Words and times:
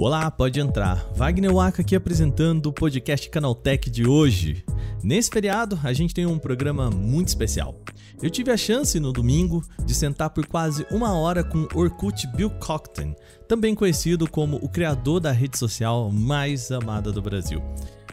Olá, 0.00 0.30
pode 0.30 0.60
entrar. 0.60 1.06
Wagner 1.14 1.52
Waka 1.52 1.82
aqui 1.82 1.96
apresentando 1.96 2.66
o 2.66 2.72
podcast 2.72 3.28
Canaltech 3.28 3.90
de 3.90 4.06
hoje. 4.06 4.64
Nesse 5.02 5.28
feriado, 5.28 5.78
a 5.82 5.92
gente 5.92 6.14
tem 6.14 6.24
um 6.24 6.38
programa 6.38 6.88
muito 6.88 7.28
especial. 7.28 7.74
Eu 8.22 8.30
tive 8.30 8.50
a 8.50 8.56
chance 8.56 8.98
no 8.98 9.12
domingo 9.12 9.62
de 9.84 9.94
sentar 9.94 10.30
por 10.30 10.46
quase 10.46 10.86
uma 10.90 11.16
hora 11.18 11.44
com 11.44 11.68
Orkut 11.74 12.26
Bill 12.28 12.50
Cockton, 12.50 13.14
também 13.46 13.74
conhecido 13.74 14.28
como 14.30 14.56
o 14.56 14.68
criador 14.68 15.20
da 15.20 15.30
rede 15.30 15.58
social 15.58 16.10
mais 16.10 16.70
amada 16.70 17.12
do 17.12 17.20
Brasil. 17.20 17.62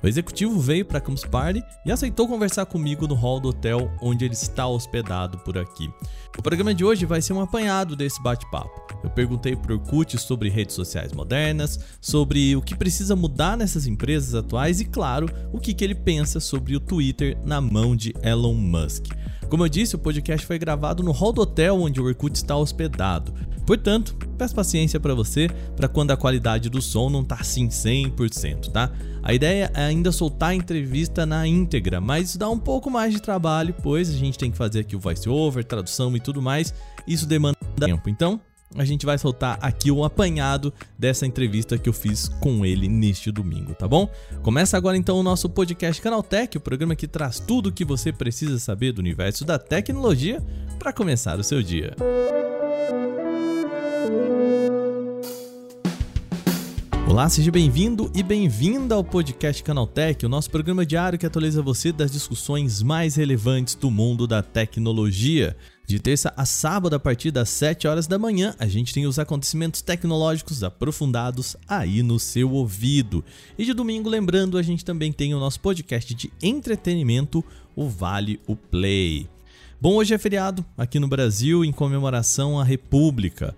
O 0.06 0.08
executivo 0.08 0.60
veio 0.60 0.86
para 0.86 1.02
Campus 1.02 1.24
Party 1.24 1.64
e 1.84 1.92
aceitou 1.92 2.28
conversar 2.28 2.68
comigo 2.68 3.08
no 3.08 3.16
hall 3.16 3.40
do 3.40 3.50
hotel 3.50 3.92
onde 4.00 4.24
ele 4.24 4.36
está 4.36 4.68
hospedado 4.68 5.40
por 5.40 5.58
aqui. 5.58 5.90
O 6.38 6.44
programa 6.44 6.76
de 6.76 6.86
hoje 6.86 7.08
vai 7.08 7.24
ser 7.24 7.34
um 7.34 7.42
apanhado 7.42 7.96
desse 7.96 8.22
bate-papo. 8.22 8.86
Eu 9.04 9.10
perguntei 9.10 9.56
para 9.56 9.74
o 9.74 9.80
Orkut 9.80 10.16
sobre 10.20 10.48
redes 10.48 10.76
sociais 10.76 11.12
modernas, 11.12 11.80
sobre 12.00 12.56
o 12.56 12.62
que 12.62 12.76
precisa 12.76 13.16
mudar 13.16 13.58
nessas 13.58 13.88
empresas 13.88 14.36
atuais 14.36 14.80
e, 14.80 14.86
claro, 14.86 15.28
o 15.52 15.60
que, 15.60 15.74
que 15.74 15.84
ele 15.84 15.96
pensa 15.96 16.40
sobre 16.40 16.76
o 16.76 16.80
Twitter 16.80 17.36
na 17.44 17.60
mão 17.60 17.96
de 17.96 18.14
Elon 18.22 18.54
Musk. 18.54 19.08
Como 19.50 19.64
eu 19.64 19.70
disse, 19.70 19.96
o 19.96 20.00
podcast 20.00 20.46
foi 20.46 20.60
gravado 20.60 21.02
no 21.02 21.12
hall 21.12 21.34
do 21.34 21.42
hotel 21.42 21.82
onde 21.82 22.00
o 22.00 22.06
Orkut 22.06 22.36
está 22.36 22.56
hospedado. 22.56 23.34
Portanto, 23.66 24.16
peço 24.38 24.54
paciência 24.54 25.00
para 25.00 25.16
você, 25.16 25.50
para 25.76 25.88
quando 25.88 26.12
a 26.12 26.18
qualidade 26.18 26.70
do 26.70 26.82
som 26.82 27.10
não 27.10 27.24
tá 27.24 27.38
assim 27.40 27.68
100%, 27.68 28.72
tá? 28.72 28.92
A 29.24 29.34
ideia 29.34 29.72
é 29.74 29.86
ainda 29.86 30.12
soltar 30.12 30.50
a 30.50 30.56
entrevista 30.56 31.26
na 31.26 31.48
íntegra, 31.48 32.00
mas 32.00 32.30
isso 32.30 32.38
dá 32.38 32.50
um 32.50 32.60
pouco 32.60 32.92
mais 32.92 33.14
de 33.14 33.22
trabalho, 33.22 33.74
pois 33.82 34.10
a 34.10 34.14
gente 34.14 34.38
tem 34.38 34.52
que 34.52 34.58
fazer 34.58 34.82
aqui 34.82 34.96
o 34.96 35.00
voice 35.00 35.28
over, 35.28 35.64
tradução 35.64 36.16
e 36.16 36.20
tudo 36.20 36.42
mais. 36.42 36.74
Isso 37.08 37.26
demanda 37.26 37.58
tempo. 37.80 38.08
Então, 38.08 38.40
a 38.76 38.84
gente 38.84 39.06
vai 39.06 39.18
soltar 39.18 39.58
aqui 39.62 39.90
o 39.90 39.98
um 39.98 40.04
apanhado 40.04 40.74
dessa 40.98 41.26
entrevista 41.26 41.78
que 41.78 41.88
eu 41.88 41.94
fiz 41.94 42.28
com 42.28 42.66
ele 42.66 42.88
neste 42.88 43.32
domingo, 43.32 43.74
tá 43.74 43.88
bom? 43.88 44.10
Começa 44.44 44.76
agora 44.76 44.98
então 44.98 45.18
o 45.18 45.24
nosso 45.24 45.50
podcast 45.50 46.02
Canaltech, 46.02 46.58
o 46.58 46.62
programa 46.62 46.96
que 46.96 47.08
traz 47.08 47.40
tudo 47.40 47.70
o 47.70 47.72
que 47.72 47.86
você 47.86 48.12
precisa 48.12 48.60
saber 48.60 48.92
do 48.92 49.00
universo 49.00 49.46
da 49.46 49.58
tecnologia 49.58 50.44
para 50.78 50.92
começar 50.92 51.40
o 51.40 51.44
seu 51.44 51.64
dia. 51.64 51.96
Olá, 57.16 57.30
seja 57.30 57.50
bem-vindo 57.50 58.12
e 58.14 58.22
bem-vinda 58.22 58.94
ao 58.94 59.02
podcast 59.02 59.64
Canaltech, 59.64 60.26
o 60.26 60.30
nosso 60.30 60.52
programa 60.52 60.86
diário 60.86 61.18
que 61.18 61.26
atualiza 61.26 61.62
você 61.62 61.94
das 61.94 62.12
discussões 62.12 62.84
mais 62.84 63.16
relevantes 63.16 63.74
do 63.74 63.90
mundo 63.90 64.28
da 64.28 64.44
tecnologia. 64.44 65.56
De 65.88 65.98
terça 65.98 66.34
a 66.36 66.46
sábado, 66.46 66.94
a 66.94 67.00
partir 67.00 67.32
das 67.32 67.48
7 67.50 67.88
horas 67.88 68.06
da 68.06 68.20
manhã, 68.20 68.54
a 68.60 68.68
gente 68.68 68.94
tem 68.94 69.06
os 69.06 69.18
acontecimentos 69.18 69.82
tecnológicos 69.82 70.62
aprofundados 70.62 71.56
aí 71.68 72.04
no 72.04 72.20
seu 72.20 72.52
ouvido. 72.52 73.24
E 73.58 73.64
de 73.64 73.74
domingo, 73.74 74.10
lembrando, 74.10 74.58
a 74.58 74.62
gente 74.62 74.84
também 74.84 75.14
tem 75.14 75.34
o 75.34 75.40
nosso 75.40 75.62
podcast 75.62 76.14
de 76.14 76.30
entretenimento, 76.44 77.42
o 77.76 77.88
Vale 77.88 78.42
o 78.46 78.58
Play. 78.58 79.30
Bom, 79.80 79.96
hoje 79.96 80.14
é 80.14 80.18
feriado 80.18 80.66
aqui 80.78 81.00
no 81.00 81.08
Brasil 81.08 81.64
em 81.64 81.72
comemoração 81.72 82.60
à 82.60 82.64
República. 82.64 83.56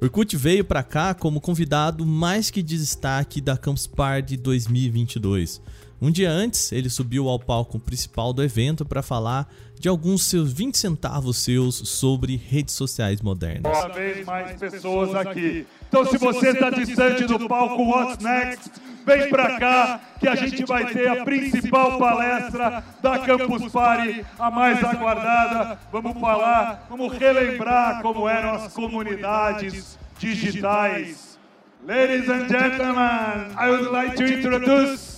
Orkut 0.00 0.34
veio 0.34 0.64
para 0.64 0.82
cá 0.82 1.12
como 1.12 1.42
convidado 1.42 2.06
mais 2.06 2.48
que 2.48 2.62
de 2.62 2.78
destaque 2.78 3.38
da 3.38 3.54
Campus 3.54 3.86
Party 3.86 4.38
2022. 4.38 5.60
Um 6.00 6.10
dia 6.10 6.30
antes, 6.30 6.72
ele 6.72 6.90
subiu 6.90 7.28
ao 7.28 7.38
palco 7.38 7.78
principal 7.78 8.32
do 8.32 8.42
evento 8.42 8.84
para 8.84 9.02
falar 9.02 9.48
de 9.78 9.88
alguns 9.88 10.24
seus 10.24 10.52
20 10.52 10.76
centavos 10.76 11.38
seus 11.38 11.76
sobre 11.76 12.36
redes 12.36 12.74
sociais 12.74 13.20
modernas. 13.20 13.70
Cada 13.70 13.94
vez 13.94 14.24
mais 14.26 14.58
pessoas 14.58 15.14
aqui. 15.14 15.66
Então, 15.88 16.04
se 16.06 16.18
você 16.18 16.50
está 16.50 16.70
distante 16.70 17.24
do 17.26 17.46
palco 17.46 17.82
What's 17.82 18.18
Next, 18.24 18.70
vem 19.06 19.30
para 19.30 19.58
cá 19.58 20.00
que 20.18 20.26
a 20.26 20.34
gente 20.34 20.64
vai 20.64 20.92
ter 20.92 21.08
a 21.08 21.24
principal 21.24 21.98
palestra 21.98 22.82
da 23.02 23.18
Campus 23.20 23.70
Party, 23.70 24.24
a 24.38 24.50
mais 24.50 24.82
aguardada. 24.82 25.78
Vamos 25.92 26.20
falar, 26.20 26.86
vamos 26.88 27.12
relembrar 27.16 28.02
como 28.02 28.28
eram 28.28 28.54
as 28.54 28.72
comunidades 28.72 29.98
digitais. 30.18 31.38
Ladies 31.86 32.28
and 32.30 32.48
gentlemen, 32.48 33.54
I 33.56 33.70
would 33.70 33.90
like 33.90 34.16
to 34.16 34.24
introduce 34.24 35.13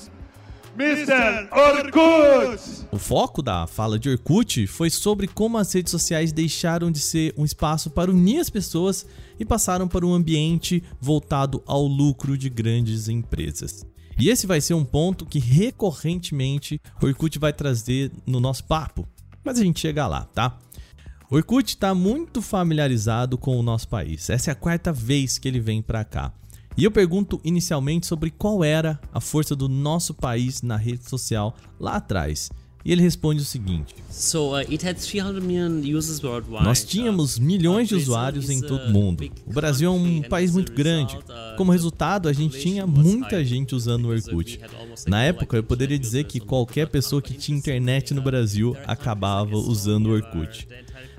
Mr. 0.78 1.48
Orkut! 1.52 2.86
O 2.92 2.98
foco 2.98 3.40
da 3.40 3.66
fala 3.66 3.98
de 3.98 4.10
Orkut 4.10 4.66
foi 4.66 4.90
sobre 4.90 5.26
como 5.26 5.56
as 5.56 5.72
redes 5.72 5.90
sociais 5.90 6.32
deixaram 6.32 6.90
de 6.90 7.00
ser 7.00 7.32
um 7.34 7.46
espaço 7.46 7.88
para 7.88 8.10
unir 8.10 8.40
as 8.40 8.50
pessoas 8.50 9.06
e 9.40 9.44
passaram 9.44 9.88
para 9.88 10.04
um 10.04 10.12
ambiente 10.12 10.82
voltado 11.00 11.62
ao 11.66 11.86
lucro 11.86 12.36
de 12.36 12.50
grandes 12.50 13.08
empresas. 13.08 13.86
E 14.18 14.28
esse 14.28 14.46
vai 14.46 14.60
ser 14.60 14.74
um 14.74 14.84
ponto 14.84 15.24
que 15.24 15.38
recorrentemente 15.38 16.78
o 17.02 17.06
Orkut 17.06 17.38
vai 17.38 17.54
trazer 17.54 18.12
no 18.26 18.38
nosso 18.38 18.64
papo, 18.64 19.08
mas 19.42 19.58
a 19.58 19.64
gente 19.64 19.80
chega 19.80 20.06
lá, 20.06 20.24
tá? 20.26 20.58
O 21.30 21.36
Orkut 21.36 21.70
está 21.70 21.94
muito 21.94 22.42
familiarizado 22.42 23.38
com 23.38 23.58
o 23.58 23.62
nosso 23.62 23.88
país. 23.88 24.28
Essa 24.28 24.50
é 24.50 24.52
a 24.52 24.54
quarta 24.54 24.92
vez 24.92 25.38
que 25.38 25.48
ele 25.48 25.58
vem 25.58 25.80
para 25.80 26.04
cá. 26.04 26.32
E 26.76 26.84
eu 26.84 26.90
pergunto 26.90 27.40
inicialmente 27.42 28.06
sobre 28.06 28.30
qual 28.30 28.62
era 28.62 29.00
a 29.12 29.20
força 29.20 29.56
do 29.56 29.68
nosso 29.68 30.12
país 30.12 30.60
na 30.60 30.76
rede 30.76 31.08
social 31.08 31.56
lá 31.80 31.96
atrás. 31.96 32.50
E 32.84 32.92
ele 32.92 33.02
responde 33.02 33.42
o 33.42 33.44
seguinte: 33.44 33.96
uh, 36.52 36.62
Nós 36.62 36.84
tínhamos 36.84 37.36
uh, 37.36 37.42
milhões 37.42 37.88
de 37.88 37.96
usuários 37.96 38.48
em 38.48 38.60
todo 38.60 38.84
o 38.84 38.92
mundo. 38.92 39.28
O 39.44 39.52
Brasil 39.52 39.88
é 39.88 39.92
um 39.92 40.22
país 40.22 40.52
muito 40.52 40.70
grande. 40.72 41.16
uh, 41.16 41.56
Como 41.56 41.72
resultado, 41.72 42.28
a 42.28 42.32
gente 42.32 42.60
tinha 42.60 42.86
muita 42.86 43.44
gente 43.44 43.74
usando 43.74 44.04
o 44.04 44.10
Orkut. 44.10 44.60
Na 45.08 45.24
época, 45.24 45.56
eu 45.56 45.64
poderia 45.64 45.98
dizer 45.98 46.24
que 46.24 46.38
qualquer 46.38 46.88
pessoa 46.88 47.20
que 47.20 47.34
tinha 47.34 47.58
internet 47.58 48.14
no 48.14 48.22
Brasil 48.22 48.76
acabava 48.86 49.56
usando 49.56 50.06
o 50.06 50.12
Orkut. 50.12 50.68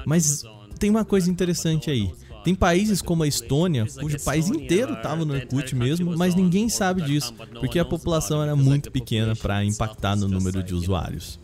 Mas 0.06 0.44
tem 0.80 0.90
uma 0.90 1.04
coisa 1.04 1.30
interessante 1.30 1.90
aí. 1.90 2.14
Tem 2.48 2.56
países 2.56 3.02
como 3.02 3.24
a 3.24 3.28
Estônia, 3.28 3.86
cujo 4.00 4.18
país 4.24 4.48
inteiro 4.48 4.94
estava 4.94 5.26
no 5.26 5.34
Orkut 5.34 5.76
mesmo, 5.76 6.16
mas 6.16 6.34
ninguém 6.34 6.70
sabe 6.70 7.02
disso, 7.02 7.34
porque 7.60 7.78
a 7.78 7.84
população 7.84 8.42
era 8.42 8.56
muito 8.56 8.90
pequena 8.90 9.36
para 9.36 9.66
impactar 9.66 10.16
no 10.16 10.30
número 10.30 10.64
de 10.64 10.74
usuários. 10.74 11.38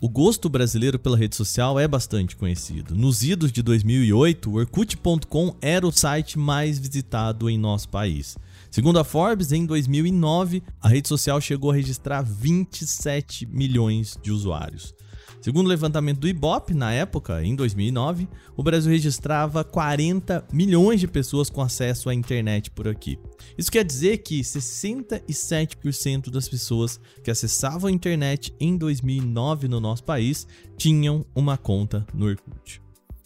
O 0.00 0.08
gosto 0.08 0.48
brasileiro 0.48 0.98
pela 0.98 1.16
rede 1.16 1.36
social 1.36 1.78
é 1.78 1.86
bastante 1.86 2.34
conhecido. 2.34 2.96
Nos 2.96 3.22
idos 3.22 3.52
de 3.52 3.62
2008, 3.62 4.50
o 4.50 4.54
Orkut.com 4.54 5.54
era 5.62 5.86
o 5.86 5.92
site 5.92 6.36
mais 6.36 6.80
visitado 6.80 7.48
em 7.48 7.56
nosso 7.56 7.88
país. 7.90 8.36
Segundo 8.72 8.98
a 8.98 9.04
Forbes, 9.04 9.52
em 9.52 9.64
2009, 9.64 10.64
a 10.82 10.88
rede 10.88 11.06
social 11.06 11.40
chegou 11.40 11.70
a 11.70 11.74
registrar 11.74 12.22
27 12.22 13.46
milhões 13.46 14.18
de 14.20 14.32
usuários. 14.32 14.94
Segundo 15.40 15.66
o 15.66 15.70
levantamento 15.70 16.18
do 16.18 16.28
Ibope, 16.28 16.74
na 16.74 16.92
época, 16.92 17.42
em 17.42 17.56
2009, 17.56 18.28
o 18.54 18.62
Brasil 18.62 18.92
registrava 18.92 19.64
40 19.64 20.46
milhões 20.52 21.00
de 21.00 21.08
pessoas 21.08 21.48
com 21.48 21.62
acesso 21.62 22.10
à 22.10 22.14
internet 22.14 22.70
por 22.70 22.86
aqui. 22.86 23.18
Isso 23.56 23.72
quer 23.72 23.82
dizer 23.82 24.18
que 24.18 24.42
67% 24.42 26.30
das 26.30 26.46
pessoas 26.46 27.00
que 27.24 27.30
acessavam 27.30 27.88
a 27.88 27.92
internet 27.92 28.54
em 28.60 28.76
2009 28.76 29.66
no 29.66 29.80
nosso 29.80 30.04
país 30.04 30.46
tinham 30.76 31.24
uma 31.34 31.56
conta 31.56 32.06
no 32.12 32.26
Orkut. 32.26 32.82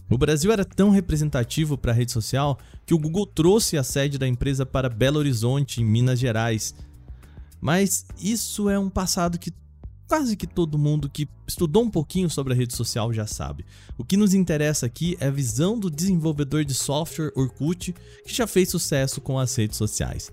O 0.08 0.16
Brasil 0.16 0.52
era 0.52 0.64
tão 0.64 0.90
representativo 0.90 1.76
para 1.76 1.90
a 1.90 1.94
rede 1.94 2.12
social 2.12 2.56
que 2.86 2.94
o 2.94 2.98
Google 2.98 3.26
trouxe 3.26 3.76
a 3.76 3.82
sede 3.82 4.18
da 4.18 4.28
empresa 4.28 4.64
para 4.64 4.88
Belo 4.88 5.18
Horizonte, 5.18 5.80
em 5.82 5.84
Minas 5.84 6.20
Gerais. 6.20 6.74
Mas 7.60 8.06
isso 8.20 8.70
é 8.70 8.78
um 8.78 8.90
passado 8.90 9.38
que 9.38 9.50
quase 10.08 10.36
que 10.36 10.46
todo 10.46 10.78
mundo 10.78 11.08
que 11.08 11.28
estudou 11.46 11.82
um 11.82 11.90
pouquinho 11.90 12.28
sobre 12.28 12.52
a 12.52 12.56
rede 12.56 12.74
social 12.74 13.12
já 13.12 13.26
sabe. 13.26 13.64
O 13.96 14.04
que 14.04 14.16
nos 14.16 14.34
interessa 14.34 14.86
aqui 14.86 15.16
é 15.20 15.26
a 15.26 15.30
visão 15.30 15.78
do 15.78 15.90
desenvolvedor 15.90 16.64
de 16.64 16.74
software 16.74 17.32
Orkut, 17.34 17.94
que 18.26 18.34
já 18.34 18.46
fez 18.46 18.68
sucesso 18.68 19.20
com 19.20 19.38
as 19.38 19.54
redes 19.54 19.76
sociais. 19.76 20.30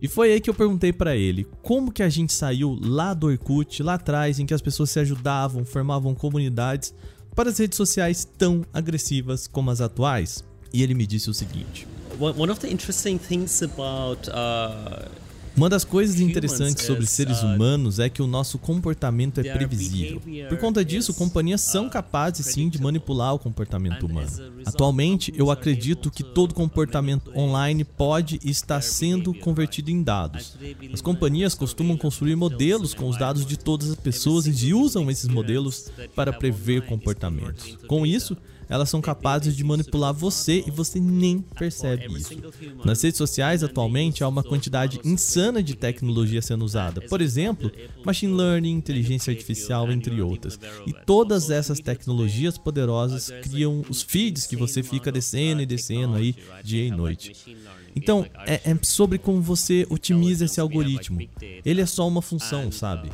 E 0.00 0.08
foi 0.08 0.32
aí 0.32 0.40
que 0.40 0.50
eu 0.50 0.54
perguntei 0.54 0.92
para 0.92 1.16
ele 1.16 1.46
como 1.62 1.92
que 1.92 2.02
a 2.02 2.08
gente 2.08 2.32
saiu 2.32 2.76
lá 2.80 3.14
do 3.14 3.28
Orkut, 3.28 3.82
lá 3.82 3.94
atrás, 3.94 4.40
em 4.40 4.46
que 4.46 4.54
as 4.54 4.60
pessoas 4.60 4.90
se 4.90 4.98
ajudavam, 4.98 5.64
formavam 5.64 6.14
comunidades, 6.14 6.92
para 7.34 7.50
as 7.50 7.58
redes 7.58 7.76
sociais 7.76 8.26
tão 8.36 8.64
agressivas 8.72 9.46
como 9.46 9.70
as 9.70 9.80
atuais. 9.80 10.44
E 10.72 10.82
ele 10.82 10.94
me 10.94 11.06
disse 11.06 11.30
o 11.30 11.34
seguinte: 11.34 11.86
One 12.18 12.50
of 12.50 12.60
the 12.60 12.68
interesting 12.68 13.16
things 13.16 13.62
about 13.62 14.28
uh, 14.30 15.08
uma 15.56 15.68
das 15.68 15.84
coisas 15.84 16.20
interessantes 16.20 16.84
sobre 16.84 17.06
seres 17.06 17.42
humanos 17.42 17.98
é 17.98 18.08
que 18.08 18.22
o 18.22 18.26
nosso 18.26 18.58
comportamento 18.58 19.38
é 19.40 19.52
previsível. 19.52 20.20
Por 20.48 20.58
conta 20.58 20.84
disso, 20.84 21.14
companhias 21.14 21.60
são 21.60 21.88
capazes 21.88 22.46
sim 22.46 22.68
de 22.68 22.80
manipular 22.80 23.34
o 23.34 23.38
comportamento 23.38 24.06
humano. 24.06 24.30
Atualmente, 24.64 25.32
eu 25.36 25.50
acredito 25.50 26.10
que 26.10 26.22
todo 26.22 26.54
comportamento 26.54 27.30
online 27.36 27.84
pode 27.84 28.40
e 28.42 28.50
está 28.50 28.80
sendo 28.80 29.34
convertido 29.34 29.90
em 29.90 30.02
dados. 30.02 30.56
As 30.92 31.00
companhias 31.00 31.54
costumam 31.54 31.96
construir 31.96 32.36
modelos 32.36 32.94
com 32.94 33.08
os 33.08 33.18
dados 33.18 33.44
de 33.44 33.58
todas 33.58 33.90
as 33.90 33.96
pessoas 33.96 34.46
e 34.46 34.72
usam 34.72 35.10
esses 35.10 35.28
modelos 35.28 35.90
para 36.14 36.32
prever 36.32 36.86
comportamentos. 36.86 37.76
Com 37.86 38.06
isso, 38.06 38.36
elas 38.72 38.88
são 38.88 39.02
capazes 39.02 39.54
de 39.54 39.62
manipular 39.62 40.14
você 40.14 40.64
e 40.66 40.70
você 40.70 40.98
nem 40.98 41.40
percebe 41.40 42.06
isso. 42.16 42.34
Nas 42.82 43.02
redes 43.02 43.18
sociais, 43.18 43.62
atualmente, 43.62 44.24
há 44.24 44.28
uma 44.28 44.42
quantidade 44.42 44.98
insana 45.04 45.62
de 45.62 45.74
tecnologia 45.74 46.40
sendo 46.40 46.64
usada. 46.64 47.02
Por 47.02 47.20
exemplo, 47.20 47.70
machine 48.02 48.32
learning, 48.32 48.72
inteligência 48.72 49.30
artificial, 49.30 49.92
entre 49.92 50.22
outras. 50.22 50.58
E 50.86 50.92
todas 51.04 51.50
essas 51.50 51.80
tecnologias 51.80 52.56
poderosas 52.56 53.30
criam 53.42 53.84
os 53.90 54.00
feeds 54.00 54.46
que 54.46 54.56
você 54.56 54.82
fica 54.82 55.12
descendo 55.12 55.60
e 55.60 55.66
descendo 55.66 56.16
aí 56.16 56.34
dia 56.64 56.86
e 56.86 56.90
noite. 56.90 57.54
Então, 57.94 58.24
é, 58.46 58.70
é 58.70 58.78
sobre 58.80 59.18
como 59.18 59.42
você 59.42 59.86
otimiza 59.90 60.46
esse 60.46 60.58
algoritmo. 60.58 61.20
Ele 61.62 61.82
é 61.82 61.86
só 61.86 62.08
uma 62.08 62.22
função, 62.22 62.72
sabe? 62.72 63.10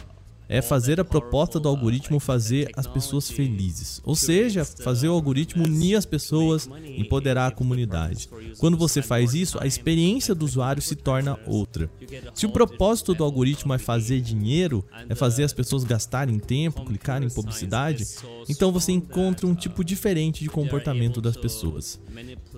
É 0.49 0.63
fazer 0.63 0.99
a 0.99 1.05
proposta 1.05 1.61
do 1.61 1.69
algoritmo 1.69 2.19
fazer 2.19 2.71
as 2.75 2.87
pessoas 2.87 3.31
felizes. 3.31 4.01
Ou 4.05 4.15
seja, 4.15 4.65
fazer 4.65 5.09
o 5.09 5.13
algoritmo 5.13 5.65
unir 5.65 5.97
as 5.97 6.07
pessoas, 6.07 6.69
empoderar 6.97 7.49
a 7.49 7.51
comunidade. 7.51 8.29
Quando 8.59 8.77
você 8.77 9.03
faz 9.03 9.35
isso, 9.35 9.59
a 9.61 9.67
experiência 9.67 10.35
do 10.35 10.45
usuário 10.45 10.81
se 10.81 10.97
torna 10.97 11.39
outra. 11.47 11.91
Se 12.35 12.47
o 12.47 12.51
propósito 12.51 13.15
do 13.15 13.25
algoritmo 13.25 13.75
é 13.75 13.79
fazer 13.79 14.21
dinheiro, 14.21 14.85
é 15.09 15.15
fazer 15.15 15.45
as 15.45 15.53
pessoas 15.53 15.85
gastarem 15.85 16.39
tempo, 16.39 16.85
clicarem 16.85 17.29
em 17.29 17.31
publicidade, 17.31 18.07
então 18.49 18.73
você 18.73 18.93
encontra 18.93 19.47
um 19.47 19.55
tipo 19.55 19.85
diferente 19.85 20.43
de 20.43 20.49
comportamento 20.49 21.21
das 21.21 21.37
pessoas. 21.37 22.01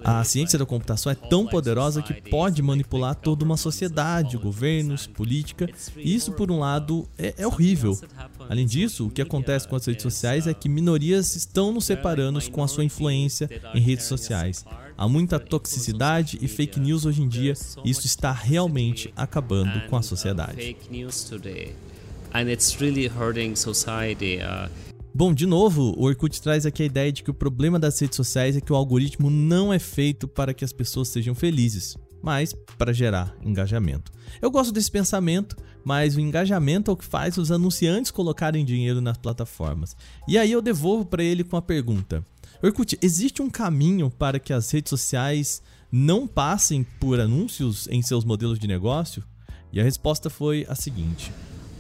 A 0.04 0.24
ciência 0.24 0.58
da 0.58 0.66
computação 0.66 1.10
é 1.10 1.14
tão 1.14 1.46
poderosa 1.46 2.02
que 2.02 2.14
pode 2.30 2.62
manipular 2.62 3.14
toda 3.14 3.44
uma 3.44 3.56
sociedade, 3.56 4.36
governos, 4.36 5.06
política, 5.06 5.68
e 5.96 6.14
isso, 6.14 6.32
por 6.32 6.50
um 6.50 6.58
lado, 6.58 7.08
é, 7.18 7.34
é 7.38 7.46
horrível 7.46 7.98
Além 8.48 8.66
disso, 8.66 9.06
o 9.06 9.10
que 9.10 9.22
acontece 9.22 9.68
com 9.68 9.76
as 9.76 9.86
redes 9.86 10.02
sociais 10.02 10.46
é 10.46 10.54
que 10.54 10.68
minorias 10.68 11.36
estão 11.36 11.72
nos 11.72 11.84
separando 11.84 12.40
com 12.50 12.62
a 12.62 12.68
sua 12.68 12.84
influência 12.84 13.48
em 13.74 13.80
redes 13.80 14.06
sociais. 14.06 14.64
Há 14.96 15.08
muita 15.08 15.38
toxicidade 15.38 16.38
e 16.42 16.48
fake 16.48 16.80
news 16.80 17.06
hoje 17.06 17.22
em 17.22 17.28
dia, 17.28 17.54
e 17.84 17.90
isso 17.90 18.06
está 18.06 18.32
realmente 18.32 19.12
acabando 19.16 19.88
com 19.88 19.96
a 19.96 20.02
sociedade. 20.02 20.76
Bom, 25.12 25.34
de 25.34 25.44
novo, 25.44 25.92
o 25.98 26.04
Orkut 26.04 26.40
traz 26.40 26.64
aqui 26.64 26.84
a 26.84 26.86
ideia 26.86 27.10
de 27.10 27.24
que 27.24 27.30
o 27.30 27.34
problema 27.34 27.80
das 27.80 27.98
redes 27.98 28.16
sociais 28.16 28.56
é 28.56 28.60
que 28.60 28.72
o 28.72 28.76
algoritmo 28.76 29.28
não 29.28 29.72
é 29.72 29.78
feito 29.78 30.28
para 30.28 30.54
que 30.54 30.64
as 30.64 30.72
pessoas 30.72 31.08
sejam 31.08 31.34
felizes, 31.34 31.96
mas 32.22 32.54
para 32.78 32.92
gerar 32.92 33.36
engajamento. 33.42 34.12
Eu 34.40 34.52
gosto 34.52 34.72
desse 34.72 34.90
pensamento, 34.90 35.56
mas 35.84 36.14
o 36.14 36.20
engajamento 36.20 36.92
é 36.92 36.94
o 36.94 36.96
que 36.96 37.04
faz 37.04 37.36
os 37.38 37.50
anunciantes 37.50 38.12
colocarem 38.12 38.64
dinheiro 38.64 39.00
nas 39.00 39.18
plataformas. 39.18 39.96
E 40.28 40.38
aí 40.38 40.52
eu 40.52 40.62
devolvo 40.62 41.04
para 41.04 41.24
ele 41.24 41.42
com 41.42 41.56
a 41.56 41.62
pergunta: 41.62 42.24
Orkut, 42.62 42.96
existe 43.02 43.42
um 43.42 43.50
caminho 43.50 44.10
para 44.10 44.38
que 44.38 44.52
as 44.52 44.70
redes 44.70 44.90
sociais 44.90 45.60
não 45.90 46.24
passem 46.24 46.84
por 47.00 47.18
anúncios 47.18 47.88
em 47.90 48.00
seus 48.00 48.24
modelos 48.24 48.60
de 48.60 48.68
negócio? 48.68 49.24
E 49.72 49.80
a 49.80 49.84
resposta 49.84 50.30
foi 50.30 50.64
a 50.68 50.76
seguinte: 50.76 51.32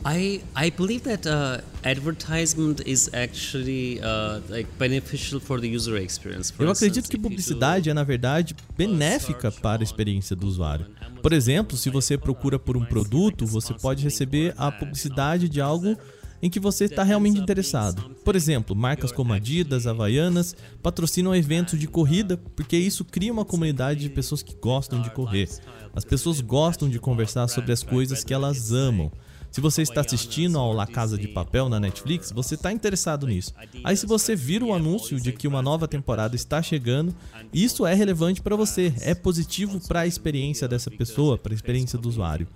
I 0.04 0.40
I 0.56 0.70
believe 0.70 1.02
that 1.02 1.28
uh, 1.28 1.60
advertisement 1.84 2.82
is 2.86 3.10
actually 3.12 4.00
uh, 4.00 4.40
like 4.48 4.68
beneficial 4.78 5.40
for 5.40 5.60
the 5.60 5.68
user 5.68 5.96
experience. 5.96 6.50
For 6.50 6.64
Eu 6.64 6.70
acredito 6.70 7.08
que 7.08 7.18
publicidade 7.18 7.90
é 7.90 7.94
na 7.94 8.04
verdade 8.04 8.56
benéfica 8.76 9.52
para 9.52 9.82
a 9.82 9.84
experiência 9.84 10.34
do 10.34 10.46
usuário. 10.46 10.86
Por 11.22 11.32
exemplo, 11.32 11.76
se 11.76 11.90
você 11.90 12.16
procura 12.16 12.58
por 12.58 12.76
um 12.76 12.84
produto, 12.84 13.44
você 13.44 13.74
pode 13.74 14.02
receber 14.02 14.54
a 14.56 14.72
publicidade 14.72 15.48
de 15.48 15.60
algo 15.60 15.96
em 16.42 16.48
que 16.48 16.58
você 16.58 16.84
está 16.86 17.02
realmente 17.02 17.38
interessado. 17.38 18.10
Por 18.24 18.34
exemplo, 18.34 18.74
marcas 18.74 19.12
como 19.12 19.34
Adidas, 19.34 19.86
Havaianas 19.86 20.56
patrocinam 20.82 21.34
eventos 21.34 21.78
de 21.78 21.86
corrida 21.86 22.38
porque 22.56 22.78
isso 22.78 23.04
cria 23.04 23.30
uma 23.30 23.44
comunidade 23.44 24.00
de 24.00 24.08
pessoas 24.08 24.42
que 24.42 24.54
gostam 24.54 25.02
de 25.02 25.10
correr. 25.10 25.48
As 25.94 26.04
pessoas 26.04 26.40
gostam 26.40 26.88
de 26.88 26.98
conversar 26.98 27.48
sobre 27.48 27.72
as 27.72 27.82
coisas 27.82 28.24
que 28.24 28.32
elas 28.32 28.72
amam. 28.72 29.12
Se 29.50 29.60
você 29.60 29.82
está 29.82 30.00
assistindo 30.00 30.58
ao 30.58 30.72
La 30.72 30.86
Casa 30.86 31.18
de 31.18 31.26
Papel 31.26 31.68
na 31.68 31.80
Netflix, 31.80 32.30
você 32.30 32.54
está 32.54 32.72
interessado 32.72 33.26
nisso. 33.26 33.52
Aí, 33.82 33.96
se 33.96 34.06
você 34.06 34.36
vira 34.36 34.64
o 34.64 34.72
anúncio 34.72 35.20
de 35.20 35.32
que 35.32 35.48
uma 35.48 35.60
nova 35.60 35.88
temporada 35.88 36.36
está 36.36 36.62
chegando, 36.62 37.14
isso 37.52 37.84
é 37.84 37.92
relevante 37.92 38.40
para 38.40 38.54
você, 38.54 38.94
é 39.00 39.14
positivo 39.14 39.80
para 39.88 40.00
a 40.00 40.06
experiência 40.06 40.68
dessa 40.68 40.90
pessoa, 40.90 41.36
para 41.36 41.52
a 41.52 41.54
experiência 41.54 41.98
do 41.98 42.08
usuário. 42.08 42.46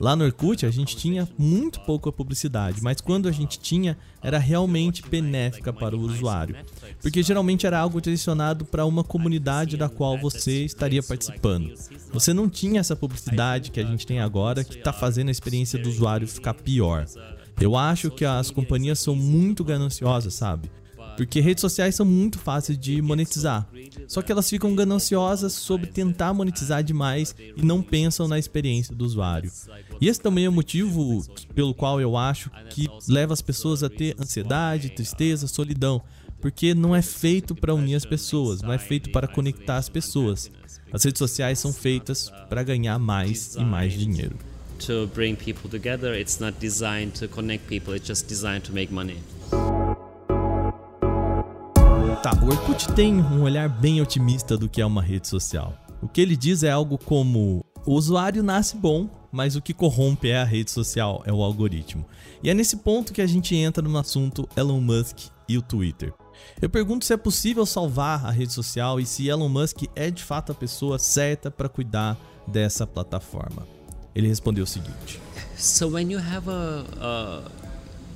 Lá 0.00 0.16
no 0.16 0.24
Orkut 0.24 0.64
a 0.64 0.70
gente 0.70 0.96
tinha 0.96 1.28
muito 1.38 1.80
pouca 1.80 2.10
publicidade, 2.10 2.82
mas 2.82 3.00
quando 3.00 3.28
a 3.28 3.32
gente 3.32 3.58
tinha, 3.58 3.96
era 4.22 4.38
realmente 4.38 5.02
benéfica 5.06 5.72
para 5.72 5.96
o 5.96 6.00
usuário, 6.00 6.56
porque 7.00 7.22
geralmente 7.22 7.66
era 7.66 7.78
algo 7.78 8.00
direcionado 8.00 8.64
para 8.64 8.86
uma 8.86 9.04
comunidade 9.04 9.76
da 9.76 9.88
qual 9.88 10.18
você 10.18 10.64
estaria 10.64 11.02
participando. 11.02 11.72
Você 12.12 12.32
não 12.32 12.48
tinha 12.48 12.80
essa 12.80 12.96
publicidade 12.96 13.70
que 13.70 13.80
a 13.80 13.84
gente 13.84 14.06
tem 14.06 14.20
agora 14.20 14.64
que 14.64 14.78
está 14.78 14.92
fazendo 14.92 15.28
a 15.28 15.32
experiência 15.32 15.78
do 15.78 15.88
usuário 15.88 16.26
ficar 16.26 16.54
pior. 16.54 17.06
Eu 17.60 17.76
acho 17.76 18.10
que 18.10 18.24
as 18.24 18.50
companhias 18.50 18.98
são 18.98 19.14
muito 19.14 19.62
gananciosas, 19.62 20.34
sabe? 20.34 20.70
Porque 21.16 21.40
redes 21.40 21.60
sociais 21.60 21.94
são 21.94 22.06
muito 22.06 22.38
fáceis 22.38 22.78
de 22.78 23.00
monetizar. 23.02 23.66
Só 24.06 24.22
que 24.22 24.32
elas 24.32 24.48
ficam 24.48 24.74
gananciosas 24.74 25.52
sobre 25.52 25.86
tentar 25.86 26.32
monetizar 26.32 26.82
demais 26.82 27.34
e 27.56 27.62
não 27.62 27.82
pensam 27.82 28.26
na 28.28 28.38
experiência 28.38 28.94
do 28.94 29.04
usuário. 29.04 29.50
E 30.00 30.08
esse 30.08 30.20
também 30.20 30.44
é 30.44 30.48
o 30.48 30.52
motivo 30.52 31.24
pelo 31.54 31.74
qual 31.74 32.00
eu 32.00 32.16
acho 32.16 32.50
que 32.70 32.88
leva 33.08 33.32
as 33.32 33.42
pessoas 33.42 33.82
a 33.82 33.88
ter 33.88 34.16
ansiedade, 34.20 34.90
tristeza, 34.90 35.46
solidão. 35.46 36.02
Porque 36.40 36.74
não 36.74 36.94
é 36.94 37.00
feito 37.02 37.54
para 37.54 37.72
unir 37.72 37.94
as 37.94 38.04
pessoas, 38.04 38.62
não 38.62 38.72
é 38.72 38.78
feito 38.78 39.10
para 39.10 39.28
conectar 39.28 39.76
as 39.76 39.88
pessoas. 39.88 40.50
As 40.92 41.04
redes 41.04 41.18
sociais 41.18 41.58
são 41.58 41.72
feitas 41.72 42.30
para 42.48 42.62
ganhar 42.62 42.98
mais 42.98 43.54
e 43.54 43.64
mais 43.64 43.92
dinheiro. 43.92 44.36
To 44.86 45.08
bring 45.14 45.36
people 45.36 45.70
together, 45.70 46.12
it's 46.12 46.40
not 46.40 46.58
designed 46.58 47.12
to 47.20 47.28
connect 47.28 47.68
people, 47.68 47.94
it's 47.94 48.08
just 48.08 48.26
designed 48.26 48.64
to 48.66 48.72
make 48.72 48.92
money. 48.92 49.18
O 52.42 52.46
Orkut 52.46 52.92
tem 52.94 53.20
um 53.20 53.42
olhar 53.42 53.68
bem 53.68 54.02
otimista 54.02 54.58
do 54.58 54.68
que 54.68 54.80
é 54.80 54.84
uma 54.84 55.00
rede 55.00 55.28
social. 55.28 55.78
O 56.02 56.08
que 56.08 56.20
ele 56.20 56.36
diz 56.36 56.64
é 56.64 56.72
algo 56.72 56.98
como: 56.98 57.64
o 57.86 57.94
usuário 57.94 58.42
nasce 58.42 58.76
bom, 58.76 59.08
mas 59.30 59.54
o 59.54 59.62
que 59.62 59.72
corrompe 59.72 60.28
é 60.28 60.40
a 60.40 60.44
rede 60.44 60.68
social, 60.72 61.22
é 61.24 61.32
o 61.32 61.40
algoritmo. 61.40 62.04
E 62.42 62.50
é 62.50 62.54
nesse 62.54 62.78
ponto 62.78 63.12
que 63.12 63.22
a 63.22 63.28
gente 63.28 63.54
entra 63.54 63.80
no 63.80 63.96
assunto 63.96 64.48
Elon 64.56 64.80
Musk 64.80 65.18
e 65.48 65.56
o 65.56 65.62
Twitter. 65.62 66.12
Eu 66.60 66.68
pergunto 66.68 67.04
se 67.04 67.12
é 67.12 67.16
possível 67.16 67.64
salvar 67.64 68.26
a 68.26 68.32
rede 68.32 68.52
social 68.52 68.98
e 68.98 69.06
se 69.06 69.28
Elon 69.28 69.48
Musk 69.48 69.84
é 69.94 70.10
de 70.10 70.24
fato 70.24 70.50
a 70.50 70.54
pessoa 70.54 70.98
certa 70.98 71.48
para 71.48 71.68
cuidar 71.68 72.18
dessa 72.48 72.84
plataforma. 72.88 73.64
Ele 74.16 74.26
respondeu 74.26 74.64
o 74.64 74.66
seguinte: 74.66 75.20
So 75.56 75.90
when 75.90 76.10
you 76.10 76.18
have 76.18 76.50
a, 76.50 76.84
a 77.00 77.61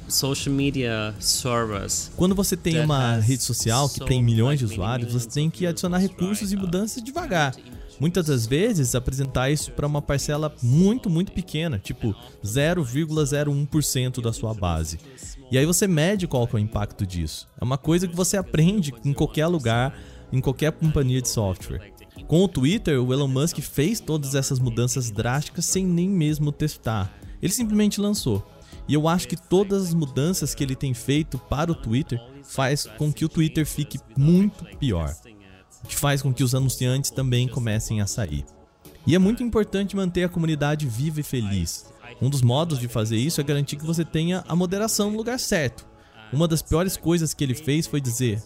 social 0.08 0.54
media 0.54 1.14
service 1.18 2.10
Quando 2.16 2.34
você 2.34 2.56
tem 2.56 2.80
uma 2.80 3.16
rede 3.16 3.42
social 3.42 3.88
que 3.88 4.04
tem 4.04 4.22
milhões 4.22 4.58
de 4.58 4.64
usuários, 4.64 5.12
você 5.12 5.28
tem 5.28 5.50
que 5.50 5.66
adicionar 5.66 5.98
recursos 5.98 6.52
e 6.52 6.56
mudanças 6.56 7.02
devagar. 7.02 7.54
Muitas 7.98 8.26
das 8.26 8.46
vezes, 8.46 8.94
apresentar 8.94 9.50
isso 9.50 9.72
para 9.72 9.86
uma 9.86 10.02
parcela 10.02 10.54
muito, 10.62 11.08
muito 11.08 11.32
pequena, 11.32 11.78
tipo 11.78 12.14
0,01% 12.44 14.20
da 14.20 14.32
sua 14.32 14.52
base. 14.52 14.98
E 15.50 15.56
aí 15.56 15.64
você 15.64 15.86
mede 15.86 16.26
qual 16.26 16.48
é 16.52 16.56
o 16.56 16.58
impacto 16.58 17.06
disso. 17.06 17.48
É 17.58 17.64
uma 17.64 17.78
coisa 17.78 18.06
que 18.06 18.14
você 18.14 18.36
aprende 18.36 18.92
em 19.04 19.12
qualquer 19.12 19.46
lugar, 19.46 19.98
em 20.30 20.40
qualquer 20.40 20.72
companhia 20.72 21.22
de 21.22 21.28
software. 21.28 21.92
Com 22.26 22.42
o 22.42 22.48
Twitter, 22.48 23.00
o 23.00 23.12
Elon 23.12 23.28
Musk 23.28 23.58
fez 23.60 24.00
todas 24.00 24.34
essas 24.34 24.58
mudanças 24.58 25.10
drásticas 25.10 25.64
sem 25.64 25.86
nem 25.86 26.08
mesmo 26.08 26.50
testar. 26.50 27.14
Ele 27.40 27.52
simplesmente 27.52 28.00
lançou. 28.00 28.44
E 28.88 28.94
eu 28.94 29.08
acho 29.08 29.26
que 29.26 29.36
todas 29.36 29.84
as 29.84 29.94
mudanças 29.94 30.54
que 30.54 30.62
ele 30.62 30.76
tem 30.76 30.94
feito 30.94 31.38
para 31.38 31.72
o 31.72 31.74
Twitter 31.74 32.20
faz 32.42 32.86
com 32.98 33.12
que 33.12 33.24
o 33.24 33.28
Twitter 33.28 33.66
fique 33.66 33.98
muito 34.16 34.64
pior 34.78 35.14
que 35.86 35.96
faz 35.96 36.20
com 36.20 36.32
que 36.32 36.44
os 36.44 36.54
anunciantes 36.54 37.10
também 37.10 37.48
comecem 37.48 38.00
a 38.00 38.06
sair. 38.06 38.44
E 39.06 39.14
é 39.14 39.18
muito 39.18 39.42
importante 39.42 39.94
manter 39.94 40.24
a 40.24 40.28
comunidade 40.28 40.86
viva 40.86 41.20
e 41.20 41.22
feliz. 41.22 41.86
Um 42.20 42.28
dos 42.28 42.42
modos 42.42 42.78
de 42.78 42.88
fazer 42.88 43.16
isso 43.16 43.40
é 43.40 43.44
garantir 43.44 43.76
que 43.76 43.86
você 43.86 44.04
tenha 44.04 44.44
a 44.48 44.56
moderação 44.56 45.10
no 45.10 45.16
lugar 45.16 45.38
certo. 45.38 45.86
Uma 46.32 46.48
das 46.48 46.60
piores 46.60 46.96
coisas 46.96 47.32
que 47.32 47.44
ele 47.44 47.54
fez 47.54 47.86
foi 47.86 48.00
dizer: 48.00 48.42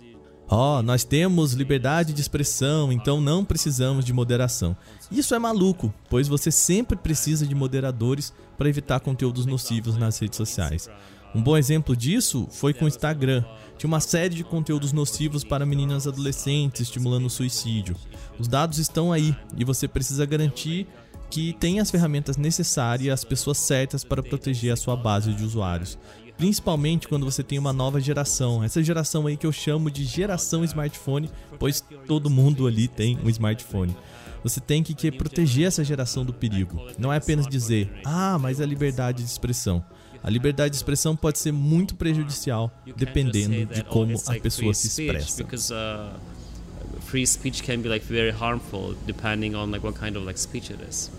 Ó, 0.52 0.80
oh, 0.80 0.82
nós 0.82 1.04
temos 1.04 1.52
liberdade 1.52 2.12
de 2.12 2.20
expressão, 2.20 2.90
então 2.90 3.20
não 3.20 3.44
precisamos 3.44 4.04
de 4.04 4.12
moderação. 4.12 4.76
Isso 5.08 5.32
é 5.32 5.38
maluco, 5.38 5.94
pois 6.08 6.26
você 6.26 6.50
sempre 6.50 6.96
precisa 6.96 7.46
de 7.46 7.54
moderadores 7.54 8.34
para 8.58 8.68
evitar 8.68 8.98
conteúdos 8.98 9.46
nocivos 9.46 9.96
nas 9.96 10.18
redes 10.18 10.36
sociais. 10.36 10.90
Um 11.32 11.40
bom 11.40 11.56
exemplo 11.56 11.96
disso 11.96 12.48
foi 12.50 12.74
com 12.74 12.86
o 12.86 12.88
Instagram. 12.88 13.44
Tinha 13.78 13.86
uma 13.86 14.00
série 14.00 14.34
de 14.34 14.42
conteúdos 14.42 14.92
nocivos 14.92 15.44
para 15.44 15.64
meninas 15.64 16.08
adolescentes, 16.08 16.80
estimulando 16.80 17.26
o 17.26 17.30
suicídio. 17.30 17.94
Os 18.36 18.48
dados 18.48 18.78
estão 18.78 19.12
aí 19.12 19.36
e 19.56 19.64
você 19.64 19.86
precisa 19.86 20.26
garantir 20.26 20.88
que 21.30 21.52
tem 21.60 21.78
as 21.78 21.92
ferramentas 21.92 22.36
necessárias 22.36 23.06
e 23.06 23.10
as 23.10 23.22
pessoas 23.22 23.56
certas 23.58 24.02
para 24.02 24.20
proteger 24.20 24.72
a 24.72 24.76
sua 24.76 24.96
base 24.96 25.32
de 25.32 25.44
usuários. 25.44 25.96
Principalmente 26.40 27.06
quando 27.06 27.26
você 27.26 27.42
tem 27.42 27.58
uma 27.58 27.70
nova 27.70 28.00
geração. 28.00 28.64
Essa 28.64 28.82
geração 28.82 29.26
aí 29.26 29.36
que 29.36 29.46
eu 29.46 29.52
chamo 29.52 29.90
de 29.90 30.06
geração 30.06 30.64
smartphone, 30.64 31.30
pois 31.58 31.84
todo 32.06 32.30
mundo 32.30 32.66
ali 32.66 32.88
tem 32.88 33.18
um 33.22 33.28
smartphone. 33.28 33.94
Você 34.42 34.58
tem 34.58 34.82
que, 34.82 34.94
que 34.94 35.12
proteger 35.12 35.66
essa 35.66 35.84
geração 35.84 36.24
do 36.24 36.32
perigo. 36.32 36.80
Não 36.98 37.12
é 37.12 37.18
apenas 37.18 37.46
dizer, 37.46 37.92
ah, 38.06 38.38
mas 38.38 38.58
é 38.58 38.64
liberdade 38.64 39.22
de 39.22 39.28
expressão. 39.28 39.84
A 40.22 40.30
liberdade 40.30 40.70
de 40.70 40.76
expressão 40.76 41.14
pode 41.14 41.38
ser 41.38 41.52
muito 41.52 41.94
prejudicial 41.94 42.72
dependendo 42.96 43.74
de 43.74 43.84
como 43.84 44.16
a 44.26 44.34
pessoa 44.40 44.72
se 44.72 44.86
expressa. 44.86 45.44
Uh, 45.44 47.00
free 47.02 47.26
speech 47.26 47.62
can 47.62 47.82
be 47.82 47.88
like 47.90 48.06
very 48.06 48.32
harmful 48.32 48.94
depending 49.06 49.54
on 49.54 49.70
like 49.70 49.84
what 49.84 49.98
kind 50.00 50.16
of 50.16 50.24
like 50.24 50.40
speech 50.40 50.72
it 50.72 50.80
is. 50.88 51.10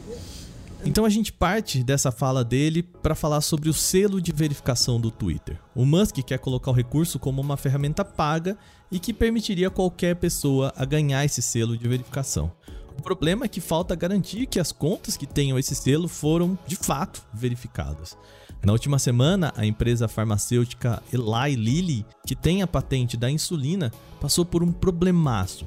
Então 0.83 1.05
a 1.05 1.09
gente 1.09 1.31
parte 1.31 1.83
dessa 1.83 2.11
fala 2.11 2.43
dele 2.43 2.81
para 2.81 3.13
falar 3.13 3.41
sobre 3.41 3.69
o 3.69 3.73
selo 3.73 4.19
de 4.19 4.31
verificação 4.31 4.99
do 4.99 5.11
Twitter. 5.11 5.59
O 5.75 5.85
Musk 5.85 6.17
quer 6.25 6.39
colocar 6.39 6.71
o 6.71 6.73
recurso 6.73 7.19
como 7.19 7.39
uma 7.39 7.55
ferramenta 7.55 8.03
paga 8.03 8.57
e 8.91 8.99
que 8.99 9.13
permitiria 9.13 9.69
qualquer 9.69 10.15
pessoa 10.15 10.73
a 10.75 10.83
ganhar 10.83 11.23
esse 11.23 11.41
selo 11.41 11.77
de 11.77 11.87
verificação. 11.87 12.51
O 12.97 13.01
problema 13.01 13.45
é 13.45 13.47
que 13.47 13.61
falta 13.61 13.95
garantir 13.95 14.47
que 14.47 14.59
as 14.59 14.71
contas 14.71 15.15
que 15.15 15.27
tenham 15.27 15.57
esse 15.57 15.75
selo 15.75 16.07
foram 16.07 16.57
de 16.65 16.75
fato 16.75 17.23
verificadas. 17.31 18.17
Na 18.63 18.73
última 18.73 18.97
semana, 18.97 19.53
a 19.55 19.65
empresa 19.65 20.07
farmacêutica 20.07 21.01
Eli 21.13 21.55
Lilly, 21.55 22.05
que 22.25 22.35
tem 22.35 22.61
a 22.61 22.67
patente 22.67 23.15
da 23.15 23.29
insulina, 23.29 23.91
passou 24.19 24.45
por 24.45 24.63
um 24.63 24.71
problemaço. 24.71 25.65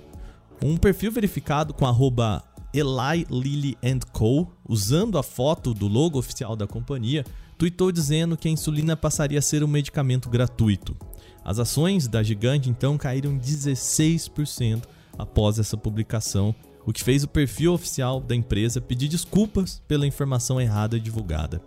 Um 0.63 0.77
perfil 0.77 1.11
verificado 1.11 1.73
com 1.73 1.87
arroba 1.87 2.43
Eli 2.75 3.25
Lilly 3.31 3.79
Co., 4.13 4.51
usando 4.69 5.17
a 5.17 5.23
foto 5.23 5.73
do 5.73 5.87
logo 5.87 6.19
oficial 6.19 6.57
da 6.57 6.67
companhia, 6.67 7.25
tweetou 7.57 7.93
dizendo 7.93 8.37
que 8.37 8.49
a 8.49 8.51
insulina 8.51 8.97
passaria 8.97 9.39
a 9.39 9.43
ser 9.43 9.63
um 9.63 9.69
medicamento 9.69 10.29
gratuito. 10.29 10.97
As 11.45 11.61
ações 11.61 12.09
da 12.09 12.21
gigante 12.21 12.69
então 12.69 12.99
caíram 12.99 13.39
16% 13.39 14.83
após 15.17 15.61
essa 15.61 15.77
publicação, 15.77 16.53
o 16.85 16.93
que 16.93 17.05
fez 17.05 17.23
o 17.23 17.29
perfil 17.29 17.73
oficial 17.73 18.21
da 18.21 18.35
empresa 18.35 18.81
pedir 18.81 19.07
desculpas 19.07 19.81
pela 19.87 20.07
informação 20.07 20.61
errada 20.61 20.99
divulgada. 20.99 21.63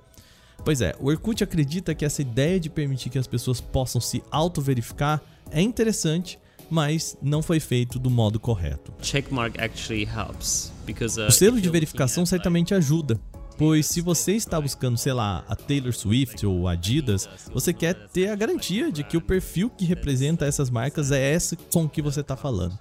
Pois 0.66 0.82
é, 0.82 0.94
o 1.00 1.08
Orkut 1.08 1.42
acredita 1.44 1.96
que 1.96 2.04
essa 2.04 2.22
ideia 2.22 2.60
de 2.60 2.70
permitir 2.70 3.10
que 3.10 3.18
as 3.18 3.28
pessoas 3.28 3.62
possam 3.62 4.02
se 4.02 4.22
auto-verificar 4.30 5.22
é 5.50 5.62
interessante, 5.62 6.38
mas 6.70 7.18
não 7.22 7.42
foi 7.42 7.60
feito 7.60 8.00
do 8.00 8.10
modo 8.10 8.40
correto. 8.40 8.94
Uh, 11.18 11.28
o 11.28 11.32
selo 11.32 11.60
de 11.60 11.70
verificação 11.70 12.26
certamente 12.26 12.74
ajuda, 12.74 13.20
pois 13.58 13.86
se 13.86 14.02
você 14.02 14.34
está 14.34 14.60
buscando, 14.62 14.98
sei 14.98 15.14
lá, 15.14 15.44
a 15.48 15.56
Taylor 15.56 15.94
Swift 15.94 16.46
ou 16.46 16.68
a 16.68 16.74
Adidas, 16.74 17.28
você 17.54 17.74
quer 17.74 17.94
ter 18.10 18.30
a 18.30 18.36
garantia 18.36 18.92
de 18.92 19.04
que 19.04 19.18
o 19.18 19.22
perfil 19.22 19.70
que 19.70 19.86
representa 19.86 20.46
essas 20.46 20.70
marcas 20.70 21.12
é 21.12 21.34
esse 21.34 21.56
com 21.56 21.90
que 21.90 22.02
você 22.02 22.22
está 22.22 22.36
falando. 22.36 22.78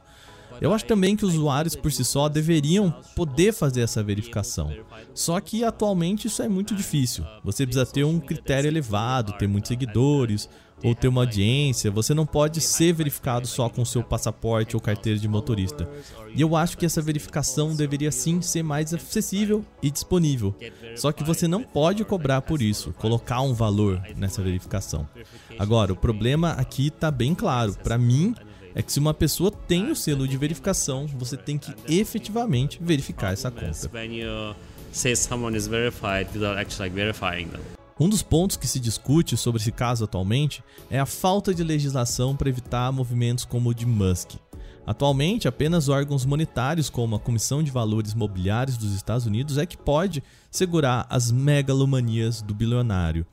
Eu 0.61 0.73
acho 0.73 0.85
também 0.85 1.17
que 1.17 1.25
os 1.25 1.35
usuários 1.35 1.77
por 1.77 1.93
si 1.93 2.05
só 2.05 2.29
deveriam 2.29 2.95
poder 3.15 3.53
fazer 3.53 3.83
essa 3.83 4.03
verificação. 4.03 4.73
Só 5.15 5.41
que 5.41 5.65
atualmente 5.65 6.27
isso 6.27 6.43
é 6.43 6.49
muito 6.49 6.75
difícil. 6.75 7.25
Você 7.45 7.67
precisa 7.67 7.87
ter 7.87 8.05
um 8.05 8.21
critério 8.21 8.69
elevado, 8.69 9.33
ter 9.33 9.47
muitos 9.47 9.69
seguidores 9.69 10.49
ou 10.85 10.95
ter 10.95 11.09
uma 11.09 11.23
audiência. 11.23 11.91
Você 11.91 12.13
não 12.15 12.27
pode 12.27 12.61
ser 12.61 12.93
verificado 12.93 13.47
só 13.47 13.69
com 13.69 13.85
seu 13.85 14.03
passaporte 14.03 14.77
ou 14.77 14.81
carteira 14.81 15.19
de 15.19 15.29
motorista. 15.29 15.89
E 16.35 16.41
eu 16.41 16.55
acho 16.55 16.77
que 16.77 16.85
essa 16.85 17.01
verificação 17.01 17.75
deveria 17.75 18.13
sim 18.13 18.43
ser 18.43 18.63
mais 18.63 18.93
acessível 18.93 19.65
e 19.83 19.91
disponível. 19.91 20.55
Só 20.97 21.13
que 21.13 21.25
você 21.25 21.49
não 21.49 21.63
pode 21.63 22.05
cobrar 22.05 22.43
por 22.43 22.61
isso, 22.61 22.93
colocar 22.99 23.41
um 23.41 23.55
valor 23.55 24.03
nessa 24.17 24.43
verificação. 24.43 25.09
Agora, 25.59 25.93
o 25.93 25.97
problema 25.97 26.53
aqui 26.53 26.89
está 26.89 27.11
bem 27.11 27.35
claro. 27.35 27.75
Para 27.83 27.97
mim, 27.97 28.35
é 28.77 28.83
que 28.83 28.93
se 28.93 28.99
uma 28.99 29.15
pessoa 29.15 29.51
tem 29.51 29.91
o 29.91 29.97
selo 29.97 30.29
de 30.29 30.37
verificação, 30.37 31.07
você 31.07 31.35
tem 31.35 31.57
que 31.57 31.75
efetivamente 31.89 32.79
verificar 32.79 33.33
essa 33.33 33.51
conta. 33.51 33.73
Um 37.99 38.11
dos 38.11 38.21
pontos 38.21 38.59
que 38.59 38.69
se 38.69 38.79
discute 38.79 39.35
sobre 39.35 39.63
esse 39.63 39.73
caso 39.73 40.05
atualmente 40.05 40.63
é 40.91 41.01
a 41.01 41.07
falta 41.07 41.55
de 41.55 41.65
legislação 41.65 42.37
para 42.37 42.51
evitar 42.51 42.93
movimentos 42.93 43.47
como 43.47 43.71
o 43.71 43.75
de 43.75 43.87
Musk. 43.87 44.33
Atualmente, 44.87 45.49
apenas 45.49 45.89
órgãos 45.89 46.27
monetários, 46.27 46.91
como 46.91 47.17
a 47.17 47.19
Comissão 47.19 47.63
de 47.63 47.71
Valores 47.71 48.13
Mobiliários 48.13 48.77
dos 48.77 48.93
Estados 48.93 49.25
Unidos, 49.25 49.57
é 49.57 49.65
que 49.65 49.79
pode 49.79 50.23
segurar 50.51 51.07
as 51.09 51.33
megalomanias 51.33 52.43
do 52.43 52.55
bilionário. 52.55 53.25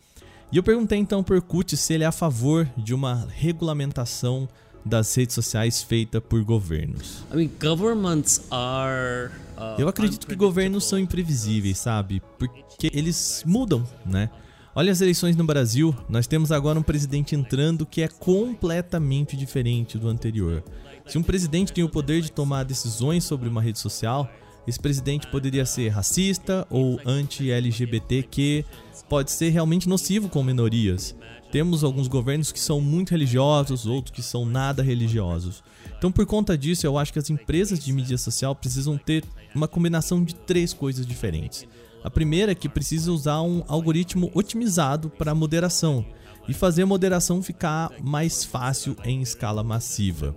E 0.53 0.55
eu 0.57 0.63
perguntei 0.63 0.99
então 0.99 1.21
por 1.21 1.41
Kut 1.41 1.75
se 1.75 1.93
ele 1.93 2.05
é 2.05 2.07
a 2.07 2.13
favor 2.13 2.65
de 2.77 2.93
uma 2.93 3.27
regulamentação 3.29 4.47
das 4.85 5.13
redes 5.15 5.33
sociais 5.33 5.81
feita 5.81 6.19
por 6.19 6.43
governos. 6.43 7.23
I 7.31 7.37
mean, 7.37 7.49
governments 7.59 8.45
are, 8.51 9.31
uh, 9.57 9.79
Eu 9.79 9.87
acredito 9.87 10.27
que 10.27 10.35
governos 10.35 10.85
são 10.85 10.99
imprevisíveis, 10.99 11.77
sabe? 11.77 12.21
Porque 12.37 12.89
eles 12.93 13.43
mudam, 13.45 13.83
né? 14.05 14.29
Olha 14.75 14.91
as 14.91 15.01
eleições 15.01 15.35
no 15.35 15.43
Brasil, 15.43 15.95
nós 16.09 16.25
temos 16.25 16.51
agora 16.51 16.79
um 16.79 16.83
presidente 16.83 17.35
entrando 17.35 17.85
que 17.85 18.01
é 18.01 18.07
completamente 18.07 19.37
diferente 19.37 19.99
do 19.99 20.09
anterior. 20.09 20.63
Se 21.05 21.17
um 21.17 21.23
presidente 21.23 21.71
tem 21.71 21.83
o 21.83 21.89
poder 21.89 22.21
de 22.21 22.31
tomar 22.31 22.63
decisões 22.63 23.23
sobre 23.23 23.47
uma 23.47 23.61
rede 23.61 23.77
social, 23.77 24.27
esse 24.65 24.79
presidente 24.79 25.27
poderia 25.27 25.65
ser 25.65 25.89
racista 25.89 26.65
ou 26.71 26.99
anti-LGBTQ, 27.05 28.65
pode 29.07 29.31
ser 29.31 29.49
realmente 29.49 29.87
nocivo 29.87 30.27
com 30.27 30.41
minorias. 30.41 31.15
Temos 31.53 31.83
alguns 31.83 32.07
governos 32.07 32.51
que 32.51 32.59
são 32.59 32.81
muito 32.81 33.11
religiosos, 33.11 33.85
outros 33.85 34.11
que 34.11 34.23
são 34.23 34.43
nada 34.43 34.81
religiosos. 34.81 35.63
Então, 35.95 36.11
por 36.11 36.25
conta 36.25 36.57
disso, 36.57 36.87
eu 36.87 36.97
acho 36.97 37.13
que 37.13 37.19
as 37.19 37.29
empresas 37.29 37.77
de 37.77 37.93
mídia 37.93 38.17
social 38.17 38.55
precisam 38.55 38.97
ter 38.97 39.23
uma 39.53 39.67
combinação 39.67 40.23
de 40.23 40.33
três 40.33 40.73
coisas 40.73 41.05
diferentes. 41.05 41.67
A 42.03 42.09
primeira 42.09 42.53
é 42.53 42.55
que 42.55 42.67
precisa 42.67 43.11
usar 43.11 43.39
um 43.43 43.63
algoritmo 43.67 44.31
otimizado 44.33 45.11
para 45.11 45.35
moderação 45.35 46.03
e 46.49 46.55
fazer 46.55 46.81
a 46.81 46.87
moderação 46.87 47.43
ficar 47.43 47.91
mais 48.01 48.43
fácil 48.43 48.97
em 49.05 49.21
escala 49.21 49.63
massiva. 49.63 50.35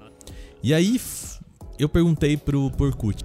E 0.62 0.75
aí 0.75 1.00
eu 1.78 1.88
perguntei 1.88 2.37
pro 2.37 2.71
Porkut, 2.71 3.25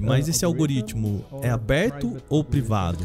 mas 0.00 0.28
esse 0.28 0.44
algoritmo 0.44 1.24
é 1.42 1.50
aberto 1.50 2.16
ou 2.28 2.42
privado? 2.42 2.98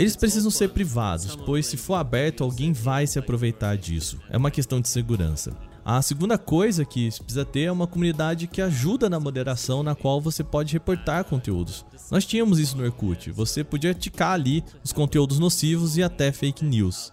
Eles 0.00 0.16
precisam 0.16 0.50
ser 0.50 0.68
privados, 0.70 1.36
pois 1.36 1.66
se 1.66 1.76
for 1.76 1.94
aberto, 1.94 2.44
alguém 2.44 2.72
vai 2.72 3.06
se 3.06 3.18
aproveitar 3.18 3.76
disso. 3.76 4.18
É 4.30 4.36
uma 4.36 4.50
questão 4.50 4.80
de 4.80 4.88
segurança. 4.88 5.52
A 5.84 6.00
segunda 6.00 6.38
coisa 6.38 6.82
que 6.82 7.10
precisa 7.10 7.44
ter 7.44 7.64
é 7.64 7.72
uma 7.72 7.86
comunidade 7.86 8.46
que 8.46 8.62
ajuda 8.62 9.10
na 9.10 9.20
moderação, 9.20 9.82
na 9.82 9.94
qual 9.94 10.18
você 10.18 10.42
pode 10.42 10.72
reportar 10.72 11.24
conteúdos. 11.24 11.84
Nós 12.10 12.24
tínhamos 12.24 12.58
isso 12.58 12.74
no 12.76 12.84
Orkut, 12.84 13.30
você 13.30 13.62
podia 13.62 13.92
ticar 13.92 14.32
ali 14.32 14.64
os 14.82 14.92
conteúdos 14.92 15.38
nocivos 15.38 15.98
e 15.98 16.02
até 16.02 16.32
fake 16.32 16.64
news. 16.64 17.12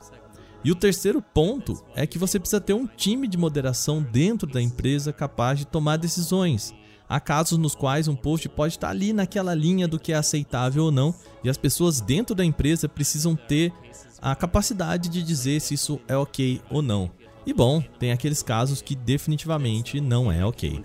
E 0.63 0.71
o 0.71 0.75
terceiro 0.75 1.21
ponto 1.21 1.83
é 1.95 2.05
que 2.05 2.19
você 2.19 2.39
precisa 2.39 2.61
ter 2.61 2.73
um 2.73 2.85
time 2.85 3.27
de 3.27 3.37
moderação 3.37 4.01
dentro 4.01 4.47
da 4.47 4.61
empresa 4.61 5.11
capaz 5.11 5.57
de 5.57 5.65
tomar 5.65 5.97
decisões. 5.97 6.73
Há 7.09 7.19
casos 7.19 7.57
nos 7.57 7.75
quais 7.75 8.07
um 8.07 8.15
post 8.15 8.47
pode 8.47 8.75
estar 8.75 8.89
ali 8.89 9.11
naquela 9.11 9.53
linha 9.53 9.87
do 9.87 9.99
que 9.99 10.13
é 10.13 10.15
aceitável 10.15 10.85
ou 10.85 10.91
não, 10.91 11.13
e 11.43 11.49
as 11.49 11.57
pessoas 11.57 11.99
dentro 11.99 12.33
da 12.35 12.45
empresa 12.45 12.87
precisam 12.87 13.35
ter 13.35 13.73
a 14.21 14.35
capacidade 14.35 15.09
de 15.09 15.23
dizer 15.23 15.59
se 15.59 15.73
isso 15.73 15.99
é 16.07 16.15
ok 16.15 16.61
ou 16.69 16.81
não. 16.81 17.11
E 17.45 17.53
bom, 17.53 17.81
tem 17.99 18.11
aqueles 18.11 18.43
casos 18.43 18.81
que 18.81 18.95
definitivamente 18.95 19.99
não 19.99 20.31
é 20.31 20.45
ok. 20.45 20.79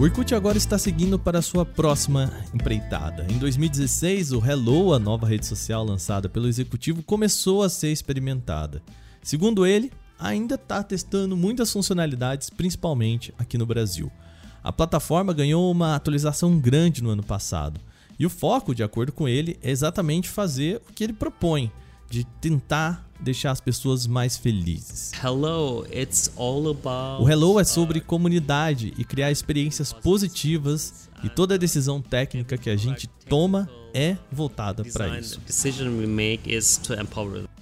O 0.00 0.02
Orkut 0.04 0.34
agora 0.34 0.56
está 0.56 0.78
seguindo 0.78 1.18
para 1.18 1.42
sua 1.42 1.62
próxima 1.62 2.32
empreitada. 2.54 3.26
Em 3.30 3.36
2016, 3.36 4.32
o 4.32 4.42
Hello, 4.42 4.94
a 4.94 4.98
nova 4.98 5.26
rede 5.26 5.44
social 5.44 5.84
lançada 5.84 6.26
pelo 6.26 6.48
executivo, 6.48 7.02
começou 7.02 7.62
a 7.62 7.68
ser 7.68 7.92
experimentada. 7.92 8.82
Segundo 9.22 9.66
ele, 9.66 9.92
ainda 10.18 10.54
está 10.54 10.82
testando 10.82 11.36
muitas 11.36 11.70
funcionalidades, 11.70 12.48
principalmente 12.48 13.34
aqui 13.36 13.58
no 13.58 13.66
Brasil. 13.66 14.10
A 14.64 14.72
plataforma 14.72 15.34
ganhou 15.34 15.70
uma 15.70 15.94
atualização 15.94 16.58
grande 16.58 17.02
no 17.02 17.10
ano 17.10 17.22
passado. 17.22 17.78
E 18.18 18.24
o 18.24 18.30
foco, 18.30 18.74
de 18.74 18.82
acordo 18.82 19.12
com 19.12 19.28
ele, 19.28 19.58
é 19.62 19.70
exatamente 19.70 20.30
fazer 20.30 20.80
o 20.88 20.94
que 20.94 21.04
ele 21.04 21.12
propõe, 21.12 21.70
de 22.08 22.24
tentar 22.40 23.06
deixar 23.22 23.50
as 23.50 23.60
pessoas 23.60 24.06
mais 24.06 24.36
felizes. 24.36 25.12
Hello, 25.22 25.86
it's 25.92 26.32
all 26.36 26.68
about... 26.68 27.22
O 27.22 27.28
Hello 27.28 27.60
é 27.60 27.64
sobre 27.64 28.00
comunidade 28.00 28.92
e 28.96 29.04
criar 29.04 29.30
experiências 29.30 29.92
positivas 29.92 31.08
e 31.22 31.28
toda 31.28 31.58
decisão 31.58 32.00
técnica 32.00 32.56
que 32.56 32.70
a 32.70 32.76
gente 32.76 33.06
toma 33.28 33.68
é 33.92 34.16
voltada 34.30 34.84
para 34.84 35.18
isso. 35.18 35.40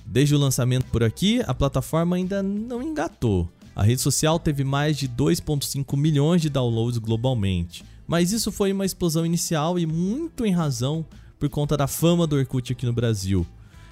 Desde 0.07 0.35
o 0.35 0.39
lançamento 0.39 0.87
por 0.87 1.03
aqui, 1.03 1.43
a 1.47 1.55
plataforma 1.55 2.17
ainda 2.17 2.43
não 2.43 2.83
engatou. 2.83 3.49
A 3.75 3.83
rede 3.83 4.01
social 4.01 4.39
teve 4.39 4.65
mais 4.65 4.97
de 4.97 5.09
2,5 5.09 5.97
milhões 5.97 6.43
de 6.43 6.49
downloads 6.49 6.99
globalmente. 6.99 7.85
Mas 8.07 8.33
isso 8.33 8.51
foi 8.51 8.73
uma 8.73 8.87
explosão 8.87 9.27
inicial 9.27 9.79
e 9.79 9.87
muito 9.87 10.47
em 10.47 10.51
razão 10.51 11.05
por 11.39 11.49
conta 11.49 11.77
da 11.77 11.87
fama 11.87 12.27
do 12.27 12.37
Orkut 12.37 12.73
aqui 12.73 12.87
no 12.87 12.93
Brasil. 12.93 13.47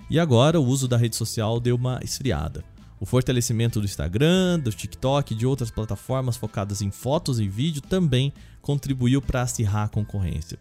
E 0.08 0.20
agora 0.20 0.60
o 0.60 0.64
uso 0.64 0.86
da 0.86 0.96
rede 0.96 1.16
social 1.16 1.58
deu 1.58 1.74
uma 1.74 2.00
esfriada. 2.02 2.64
O 3.00 3.04
fortalecimento 3.04 3.80
do 3.80 3.84
Instagram, 3.84 4.60
do 4.60 4.70
TikTok 4.70 5.34
e 5.34 5.36
de 5.36 5.44
outras 5.44 5.70
plataformas 5.70 6.36
focadas 6.36 6.80
em 6.80 6.90
fotos 6.90 7.40
e 7.40 7.48
vídeo 7.48 7.82
também 7.82 8.32
contribuiu 8.62 9.20
para 9.20 9.42
acirrar 9.42 9.84
a 9.84 9.88
concorrência. 9.88 10.58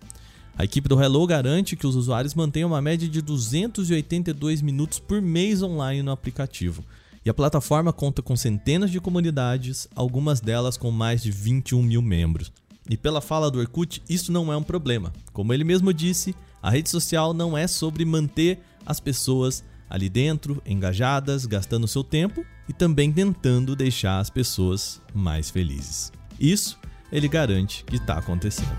A 0.58 0.64
equipe 0.64 0.90
do 0.90 1.02
Hello 1.02 1.26
garante 1.28 1.76
que 1.76 1.86
os 1.86 1.96
usuários 1.96 2.34
mantenham 2.34 2.70
uma 2.70 2.82
média 2.82 3.08
de 3.08 3.22
282 3.22 4.62
minutos 4.62 5.00
por 5.00 5.22
mês 5.22 5.62
online 5.62 6.02
no 6.02 6.12
aplicativo. 6.12 6.84
E 7.26 7.30
a 7.30 7.34
plataforma 7.34 7.92
conta 7.94 8.22
com 8.22 8.36
centenas 8.36 8.92
de 8.92 9.00
comunidades, 9.00 9.88
algumas 9.96 10.40
delas 10.40 10.78
com 10.78 10.92
mais 10.92 11.22
de 11.22 11.32
21 11.32 11.82
mil 11.84 12.02
membros. 12.02 12.52
E 12.90 12.96
pela 12.96 13.20
fala 13.20 13.50
do 13.50 13.60
Orkut, 13.60 14.02
isso 14.08 14.32
não 14.32 14.52
é 14.52 14.58
um 14.58 14.64
problema. 14.64 15.12
Como 15.34 15.54
ele 15.54 15.64
mesmo 15.64 15.94
disse, 15.94 16.36
a 16.62 16.70
rede 16.70 16.90
social 16.90 17.34
não 17.34 17.58
é 17.58 17.68
sobre 17.68 18.06
manter 18.06 18.60
as 18.86 19.00
pessoas 19.00 19.64
ali 19.90 20.10
dentro, 20.10 20.62
engajadas, 20.66 21.46
gastando 21.46 21.88
seu 21.88 22.04
tempo 22.04 22.46
e 22.68 22.74
também 22.74 23.12
tentando 23.12 23.76
deixar 23.76 24.20
as 24.20 24.30
pessoas 24.30 25.02
mais 25.14 25.50
felizes. 25.50 26.12
Isso 26.40 26.80
ele 27.12 27.28
garante 27.28 27.84
que 27.86 27.96
está 27.96 28.18
acontecendo. 28.18 28.76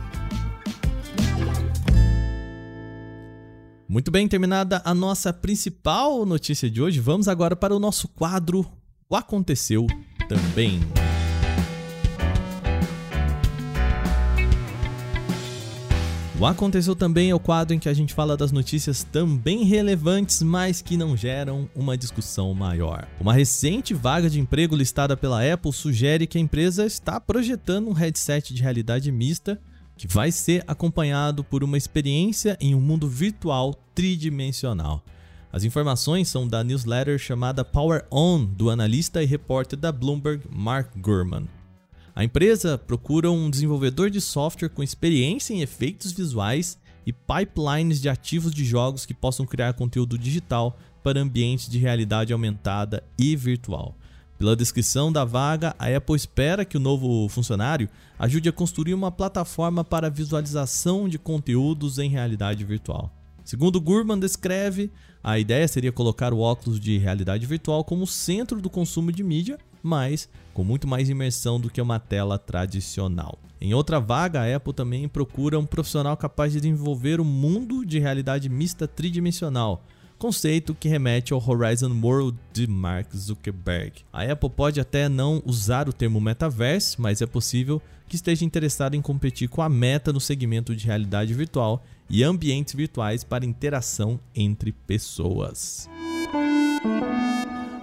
Muito 3.89 4.11
bem, 4.11 4.27
terminada 4.27 4.83
a 4.85 4.93
nossa 4.93 5.33
principal 5.33 6.27
notícia 6.27 6.69
de 6.69 6.83
hoje, 6.83 6.99
vamos 6.99 7.29
agora 7.29 7.55
para 7.55 7.75
o 7.75 7.79
nosso 7.79 8.09
quadro 8.09 8.67
O 9.09 9.15
Aconteceu 9.15 9.87
Também. 10.29 10.81
O 16.39 16.45
Aconteceu 16.45 16.95
Também 16.95 17.31
é 17.31 17.35
o 17.35 17.41
quadro 17.41 17.75
em 17.75 17.79
que 17.79 17.89
a 17.89 17.95
gente 17.95 18.13
fala 18.13 18.37
das 18.37 18.53
notícias 18.53 19.03
também 19.03 19.65
relevantes, 19.65 20.43
mas 20.43 20.83
que 20.83 20.95
não 20.95 21.17
geram 21.17 21.67
uma 21.75 21.97
discussão 21.97 22.53
maior. 22.53 23.09
Uma 23.19 23.33
recente 23.33 23.95
vaga 23.95 24.29
de 24.29 24.39
emprego 24.39 24.77
listada 24.77 25.17
pela 25.17 25.41
Apple 25.51 25.73
sugere 25.73 26.27
que 26.27 26.37
a 26.37 26.41
empresa 26.41 26.85
está 26.85 27.19
projetando 27.19 27.89
um 27.89 27.95
headset 27.95 28.53
de 28.53 28.63
realidade 28.63 29.11
mista 29.11 29.59
que 29.97 30.07
vai 30.07 30.31
ser 30.31 30.63
acompanhado 30.67 31.43
por 31.43 31.65
uma 31.65 31.79
experiência 31.79 32.55
em 32.61 32.75
um 32.75 32.83
mundo 32.83 33.09
virtual 33.09 33.73
tridimensional. 33.95 35.03
As 35.51 35.65
informações 35.65 36.29
são 36.29 36.47
da 36.47 36.63
newsletter 36.63 37.19
chamada 37.19 37.65
Power 37.65 38.05
On, 38.13 38.45
do 38.45 38.69
analista 38.69 39.23
e 39.23 39.27
repórter 39.27 39.79
da 39.79 39.91
Bloomberg 39.91 40.43
Mark 40.51 40.91
Gurman. 40.99 41.49
A 42.17 42.25
empresa 42.25 42.79
procura 42.79 43.31
um 43.31 43.51
desenvolvedor 43.51 44.09
de 44.09 44.23
software 44.23 44.71
com 44.71 44.83
experiência 44.83 45.53
em 45.53 45.61
efeitos 45.61 46.13
visuais 46.13 46.79
e 47.05 47.13
pipelines 47.13 48.01
de 48.01 48.09
ativos 48.09 48.55
de 48.55 48.65
jogos 48.65 49.05
que 49.05 49.13
possam 49.13 49.45
criar 49.45 49.75
conteúdo 49.75 50.17
digital 50.17 50.79
para 51.03 51.21
ambientes 51.21 51.69
de 51.69 51.77
realidade 51.77 52.33
aumentada 52.33 53.05
e 53.19 53.37
virtual. 53.37 53.95
Pela 54.39 54.57
descrição 54.57 55.13
da 55.13 55.27
vaga, 55.27 55.77
a 55.79 55.95
Apple 55.95 56.17
espera 56.17 56.65
que 56.65 56.79
o 56.79 56.81
novo 56.81 57.29
funcionário 57.29 57.87
ajude 58.19 58.49
a 58.49 58.53
construir 58.53 58.95
uma 58.95 59.13
plataforma 59.13 59.85
para 59.85 60.09
visualização 60.09 61.11
de 61.11 61.19
conteúdos 61.19 61.99
em 61.99 62.09
realidade 62.09 62.65
virtual. 62.65 63.13
Segundo 63.45 63.79
Gurman 63.79 64.19
descreve, 64.19 64.91
a 65.23 65.39
ideia 65.39 65.69
seria 65.69 65.93
colocar 65.93 66.33
o 66.33 66.41
óculos 66.41 66.81
de 66.81 66.97
realidade 66.97 67.45
virtual 67.45 67.85
como 67.85 68.07
centro 68.07 68.59
do 68.59 68.71
consumo 68.71 69.13
de 69.13 69.23
mídia 69.23 69.59
mas 69.87 70.29
com 70.53 70.65
muito 70.65 70.89
mais 70.89 71.09
imersão 71.09 71.61
do 71.61 71.71
que 71.71 71.81
uma 71.81 71.99
tela 71.99 72.39
tradicional. 72.39 73.39
Em 73.61 73.73
outra 73.73 74.01
vaga, 74.01 74.43
a 74.43 74.57
Apple 74.57 74.73
também 74.73 75.09
procura 75.09 75.59
um 75.59 75.65
profissional 75.65 76.17
capaz 76.17 76.53
de 76.53 76.61
desenvolver 76.61 77.21
um 77.21 77.25
mundo 77.25 77.87
de 77.87 77.99
realidade 77.99 78.49
mista 78.49 78.87
tridimensional, 78.87 79.83
conceito 80.19 80.75
que 80.75 80.89
remete 80.89 81.33
ao 81.33 81.43
Horizon 81.47 81.99
World 82.03 82.39
de 82.53 82.67
Mark 82.67 83.15
Zuckerberg. 83.15 84.03
A 84.13 84.25
Apple 84.25 84.51
pode 84.51 84.81
até 84.81 85.09
não 85.09 85.43
usar 85.45 85.89
o 85.89 85.93
termo 85.93 86.21
metaverse, 86.21 87.01
mas 87.01 87.23
é 87.23 87.27
possível 87.27 87.81
que 88.09 88.17
esteja 88.17 88.45
interessado 88.45 88.95
em 88.95 89.03
competir 89.03 89.49
com 89.49 89.63
a 89.63 89.69
Meta 89.69 90.13
no 90.13 90.21
segmento 90.21 90.75
de 90.75 90.87
realidade 90.87 91.35
virtual 91.35 91.83
e 92.09 92.23
ambientes 92.23 92.75
virtuais 92.75 93.25
para 93.25 93.45
interação 93.45 94.21
entre 94.35 94.73
pessoas. 94.73 95.89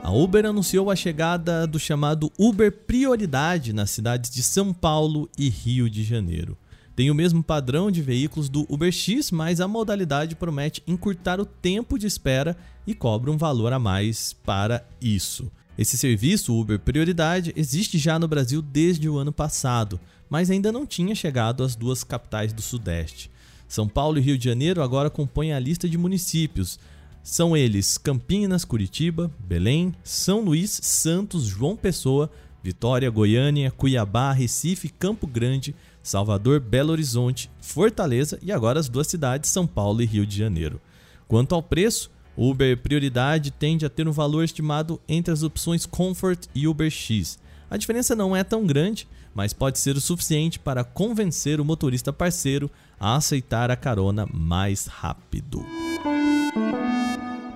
A 0.03 0.11
Uber 0.11 0.45
anunciou 0.45 0.91
a 0.91 0.97
chegada 0.97 1.65
do 1.65 1.79
chamado 1.79 2.29
Uber 2.37 2.69
Prioridade 2.69 3.71
nas 3.71 3.89
cidades 3.89 4.29
de 4.29 4.43
São 4.43 4.73
Paulo 4.73 5.29
e 5.37 5.47
Rio 5.47 5.89
de 5.89 6.03
Janeiro. 6.03 6.57
Tem 6.93 7.09
o 7.09 7.15
mesmo 7.15 7.41
padrão 7.41 7.89
de 7.89 8.01
veículos 8.01 8.49
do 8.49 8.65
UberX, 8.69 9.31
mas 9.31 9.61
a 9.61 9.67
modalidade 9.67 10.35
promete 10.35 10.83
encurtar 10.85 11.39
o 11.39 11.45
tempo 11.45 11.97
de 11.97 12.05
espera 12.05 12.57
e 12.85 12.93
cobra 12.93 13.31
um 13.31 13.37
valor 13.37 13.71
a 13.71 13.79
mais 13.79 14.33
para 14.33 14.85
isso. 15.01 15.49
Esse 15.77 15.97
serviço, 15.97 16.53
Uber 16.53 16.79
Prioridade, 16.79 17.53
existe 17.55 17.97
já 17.97 18.19
no 18.19 18.27
Brasil 18.27 18.61
desde 18.61 19.07
o 19.07 19.17
ano 19.17 19.31
passado, 19.31 19.97
mas 20.29 20.51
ainda 20.51 20.69
não 20.69 20.85
tinha 20.85 21.15
chegado 21.15 21.63
às 21.63 21.77
duas 21.77 22.03
capitais 22.03 22.51
do 22.51 22.61
Sudeste. 22.61 23.31
São 23.69 23.87
Paulo 23.87 24.17
e 24.17 24.21
Rio 24.21 24.37
de 24.37 24.43
Janeiro 24.43 24.83
agora 24.83 25.09
compõem 25.09 25.53
a 25.53 25.59
lista 25.59 25.87
de 25.87 25.97
municípios, 25.97 26.77
são 27.23 27.55
eles 27.55 27.97
Campinas, 27.97 28.65
Curitiba, 28.65 29.31
Belém, 29.39 29.95
São 30.03 30.41
Luís, 30.41 30.77
Santos, 30.83 31.45
João 31.45 31.75
Pessoa, 31.75 32.29
Vitória, 32.61 33.09
Goiânia, 33.09 33.71
Cuiabá, 33.71 34.33
Recife, 34.33 34.89
Campo 34.89 35.25
Grande, 35.25 35.73
Salvador, 36.03 36.59
Belo 36.59 36.91
Horizonte, 36.91 37.49
Fortaleza 37.61 38.37
e 38.41 38.51
agora 38.51 38.77
as 38.77 38.89
duas 38.89 39.07
cidades, 39.07 39.49
São 39.49 39.65
Paulo 39.65 40.01
e 40.01 40.05
Rio 40.05 40.25
de 40.25 40.37
Janeiro. 40.37 40.81
Quanto 41.25 41.55
ao 41.55 41.63
preço, 41.63 42.11
Uber 42.37 42.77
Prioridade 42.77 43.51
tende 43.51 43.85
a 43.85 43.89
ter 43.89 44.05
um 44.05 44.11
valor 44.11 44.43
estimado 44.43 44.99
entre 45.07 45.31
as 45.31 45.43
opções 45.43 45.85
Comfort 45.85 46.47
e 46.53 46.67
Uber 46.67 46.89
X. 46.89 47.39
A 47.69 47.77
diferença 47.77 48.15
não 48.15 48.35
é 48.35 48.43
tão 48.43 48.65
grande, 48.65 49.07
mas 49.33 49.53
pode 49.53 49.79
ser 49.79 49.95
o 49.95 50.01
suficiente 50.01 50.59
para 50.59 50.83
convencer 50.83 51.61
o 51.61 51.65
motorista 51.65 52.11
parceiro 52.11 52.69
a 52.99 53.15
aceitar 53.15 53.71
a 53.71 53.77
carona 53.77 54.27
mais 54.31 54.87
rápido. 54.87 55.65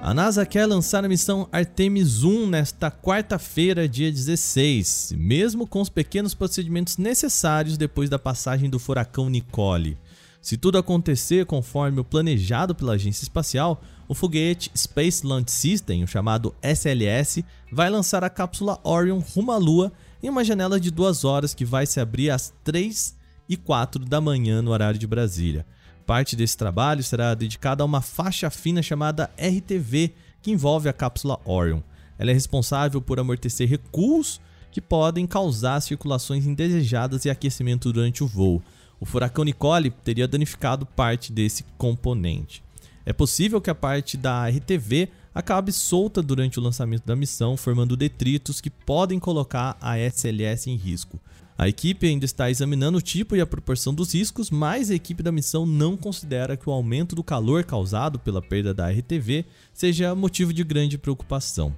A 0.02 0.14
NASA 0.14 0.46
quer 0.46 0.66
lançar 0.66 1.04
a 1.04 1.10
missão 1.10 1.50
Artemis 1.52 2.24
1 2.24 2.48
nesta 2.48 2.90
quarta-feira, 2.90 3.90
dia 3.90 4.12
16, 4.12 5.14
mesmo 5.18 5.68
com 5.68 5.82
os 5.82 5.90
pequenos 5.90 6.34
procedimentos 6.34 6.98
necessários 6.98 7.78
depois 7.78 8.10
da 8.10 8.20
passagem 8.20 8.70
do 8.70 8.80
furacão 8.80 9.30
Nicole. 9.30 9.98
Se 10.40 10.56
tudo 10.56 10.78
acontecer 10.78 11.46
conforme 11.46 12.00
o 12.00 12.06
planejado 12.06 12.74
pela 12.74 12.94
agência 12.94 13.24
espacial, 13.24 13.82
o 14.08 14.14
foguete 14.14 14.72
Space 14.78 15.26
Launch 15.26 15.52
System, 15.52 16.04
o 16.04 16.08
chamado 16.08 16.56
SLS, 16.62 17.44
vai 17.72 17.90
lançar 17.90 18.24
a 18.24 18.30
cápsula 18.30 18.80
Orion 18.84 19.20
rumo 19.20 19.52
à 19.52 19.58
Lua 19.58 19.92
em 20.24 20.30
uma 20.30 20.46
janela 20.46 20.80
de 20.80 20.92
duas 20.92 21.26
horas 21.26 21.54
que 21.54 21.66
vai 21.66 21.86
se 21.86 22.00
abrir 22.00 22.30
às 22.30 22.54
3 22.64 23.16
e 23.50 23.58
4 23.58 24.06
da 24.06 24.22
manhã 24.22 24.62
no 24.62 24.72
horário 24.72 25.00
de 25.00 25.08
Brasília. 25.08 25.66
Parte 26.08 26.38
desse 26.38 26.56
trabalho 26.56 27.04
será 27.04 27.36
dedicada 27.36 27.84
a 27.84 27.86
uma 27.86 28.02
faixa 28.02 28.50
fina 28.50 28.82
chamada 28.82 29.30
RTV, 29.38 30.13
que 30.41 30.50
envolve 30.50 30.88
a 30.88 30.93
cápsula 30.93 31.38
Orion. 31.43 31.82
Ela 32.17 32.32
é 32.32 32.34
responsável 32.34 33.02
por 33.02 33.20
amortecer 33.20 33.67
recuos 33.67 34.39
que 34.72 34.80
podem 34.80 35.28
causar 35.28 35.82
circulações 35.82 36.48
indesejadas 36.48 37.26
e 37.26 37.30
aquecimento 37.30 37.91
durante 37.91 38.24
o 38.24 38.28
voo. 38.28 38.63
O 39.02 39.06
furacão 39.06 39.43
Nicole 39.43 39.91
teria 39.91 40.30
danificado 40.30 40.86
parte 40.86 41.34
desse 41.34 41.65
componente. 41.78 42.63
É 43.06 43.12
possível 43.12 43.60
que 43.60 43.70
a 43.70 43.76
parte 43.76 44.15
da 44.15 44.48
RTV 44.48 45.10
acabe 45.36 45.74
solta 45.74 46.22
durante 46.24 46.58
o 46.58 46.62
lançamento 46.63 47.06
da 47.06 47.17
missão, 47.17 47.58
formando 47.58 47.98
detritos 47.98 48.62
que 48.62 48.70
podem 48.70 49.20
colocar 49.20 49.76
a 49.82 50.00
SLS 50.00 50.70
em 50.70 50.76
risco. 50.78 51.20
A 51.58 51.67
equipe 51.67 52.06
ainda 52.06 52.24
está 52.24 52.52
examinando 52.52 53.00
o 53.00 53.02
tipo 53.02 53.36
e 53.36 53.41
a 53.41 53.46
proporção 53.46 53.91
dos 53.91 54.13
riscos, 54.13 54.52
mas 54.52 54.91
a 54.91 54.96
equipe 54.96 55.24
da 55.24 55.32
missão 55.32 55.65
não 55.65 55.98
considera 55.98 56.56
que 56.56 56.70
o 56.70 56.72
aumento 56.72 57.15
do 57.15 57.24
calor 57.24 57.63
causado 57.63 58.20
pela 58.20 58.43
perda 58.43 58.76
da 58.76 58.91
RTV 58.91 59.43
seja 59.74 60.13
motivo 60.13 60.54
de 60.54 60.63
grande 60.63 61.00
preocupação. 61.00 61.76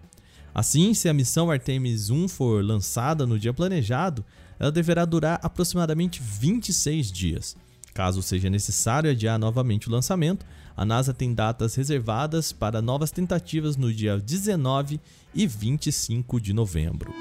Assim, 0.54 0.94
se 0.94 1.08
a 1.08 1.14
missão 1.14 1.50
Artemis 1.50 2.10
1 2.10 2.28
for 2.28 2.62
lançada 2.62 3.26
no 3.26 3.40
dia 3.40 3.54
planejado, 3.54 4.26
ela 4.60 4.72
deverá 4.72 5.06
durar 5.06 5.40
aproximadamente 5.42 6.22
26 6.22 7.10
dias. 7.10 7.56
Caso 7.94 8.22
seja 8.22 8.50
necessário 8.50 9.10
adiar 9.10 9.40
novamente 9.40 9.88
o 9.88 9.92
lançamento, 9.92 10.46
a 10.76 10.84
NASA 10.84 11.14
tem 11.14 11.34
datas 11.34 11.76
reservadas 11.76 12.52
para 12.52 12.82
novas 12.82 13.12
tentativas 13.12 13.78
no 13.78 13.94
dia 13.94 14.18
19 14.18 15.00
e 15.34 15.48
25 15.48 16.42
de 16.42 16.52
novembro. 16.52 17.14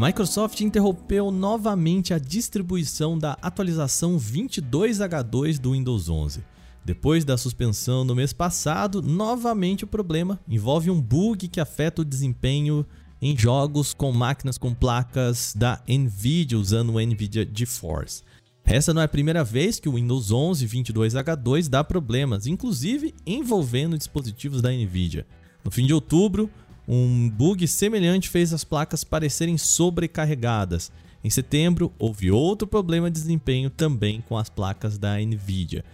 Microsoft 0.00 0.58
interrompeu 0.62 1.30
novamente 1.30 2.14
a 2.14 2.18
distribuição 2.18 3.18
da 3.18 3.36
atualização 3.42 4.16
22H2 4.16 5.58
do 5.58 5.72
Windows 5.72 6.08
11. 6.08 6.42
Depois 6.82 7.22
da 7.22 7.36
suspensão 7.36 8.02
no 8.02 8.14
mês 8.14 8.32
passado, 8.32 9.02
novamente 9.02 9.84
o 9.84 9.86
problema 9.86 10.40
envolve 10.48 10.90
um 10.90 10.98
bug 10.98 11.48
que 11.48 11.60
afeta 11.60 12.00
o 12.00 12.04
desempenho 12.04 12.86
em 13.20 13.36
jogos 13.36 13.92
com 13.92 14.10
máquinas 14.10 14.56
com 14.56 14.72
placas 14.72 15.52
da 15.54 15.82
Nvidia 15.86 16.58
usando 16.58 16.94
o 16.94 16.98
Nvidia 16.98 17.46
GeForce. 17.54 18.22
Essa 18.64 18.94
não 18.94 19.02
é 19.02 19.04
a 19.04 19.08
primeira 19.08 19.44
vez 19.44 19.78
que 19.78 19.88
o 19.88 19.96
Windows 19.96 20.32
11 20.32 20.66
22H2 20.66 21.68
dá 21.68 21.84
problemas, 21.84 22.46
inclusive 22.46 23.14
envolvendo 23.26 23.98
dispositivos 23.98 24.62
da 24.62 24.72
Nvidia. 24.72 25.26
No 25.62 25.70
fim 25.70 25.84
de 25.84 25.92
outubro, 25.92 26.48
um 26.92 27.30
bug 27.30 27.68
semelhante 27.68 28.28
fez 28.28 28.52
as 28.52 28.64
placas 28.64 29.04
parecerem 29.04 29.56
sobrecarregadas. 29.56 30.90
Em 31.22 31.30
setembro, 31.30 31.92
houve 31.96 32.32
outro 32.32 32.66
problema 32.66 33.08
de 33.08 33.20
desempenho 33.20 33.70
também 33.70 34.20
com 34.22 34.36
as 34.36 34.48
placas 34.48 34.98
da 34.98 35.16
Nvidia. 35.20 35.84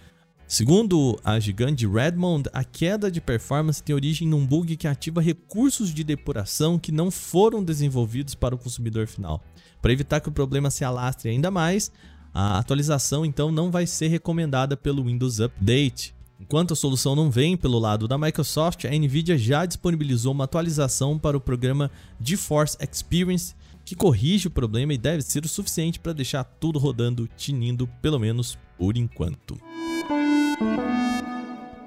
Segundo 0.47 1.19
a 1.23 1.39
gigante 1.39 1.85
Redmond, 1.85 2.49
a 2.51 2.63
queda 2.63 3.11
de 3.11 3.21
performance 3.21 3.83
tem 3.83 3.93
origem 3.93 4.27
num 4.27 4.43
bug 4.43 4.75
que 4.75 4.87
ativa 4.87 5.21
recursos 5.21 5.93
de 5.93 6.03
depuração 6.03 6.79
que 6.79 6.91
não 6.91 7.11
foram 7.11 7.63
desenvolvidos 7.63 8.33
para 8.33 8.55
o 8.55 8.57
consumidor 8.57 9.05
final. 9.05 9.43
Para 9.79 9.93
evitar 9.93 10.19
que 10.19 10.29
o 10.29 10.31
problema 10.31 10.71
se 10.71 10.83
alastre 10.83 11.29
ainda 11.29 11.51
mais, 11.51 11.91
a 12.33 12.57
atualização 12.57 13.23
então 13.23 13.51
não 13.51 13.69
vai 13.69 13.85
ser 13.85 14.07
recomendada 14.07 14.75
pelo 14.75 15.03
Windows 15.03 15.39
Update. 15.41 16.16
Enquanto 16.39 16.73
a 16.73 16.75
solução 16.75 17.15
não 17.15 17.31
vem 17.31 17.57
pelo 17.57 17.79
lado 17.79 18.07
da 18.07 18.17
Microsoft, 18.17 18.85
a 18.85 18.89
Nvidia 18.89 19.37
já 19.37 19.65
disponibilizou 19.65 20.31
uma 20.33 20.43
atualização 20.43 21.17
para 21.17 21.35
o 21.35 21.41
programa 21.41 21.89
GeForce 22.21 22.77
Experience 22.79 23.55
que 23.83 23.95
corrige 23.95 24.47
o 24.47 24.51
problema 24.51 24.93
e 24.93 24.97
deve 24.97 25.23
ser 25.23 25.45
o 25.45 25.47
suficiente 25.47 25.99
para 25.99 26.13
deixar 26.13 26.43
tudo 26.43 26.77
rodando 26.77 27.27
tinindo, 27.37 27.87
pelo 28.01 28.19
menos 28.19 28.57
por 28.77 28.97
enquanto. 28.97 29.57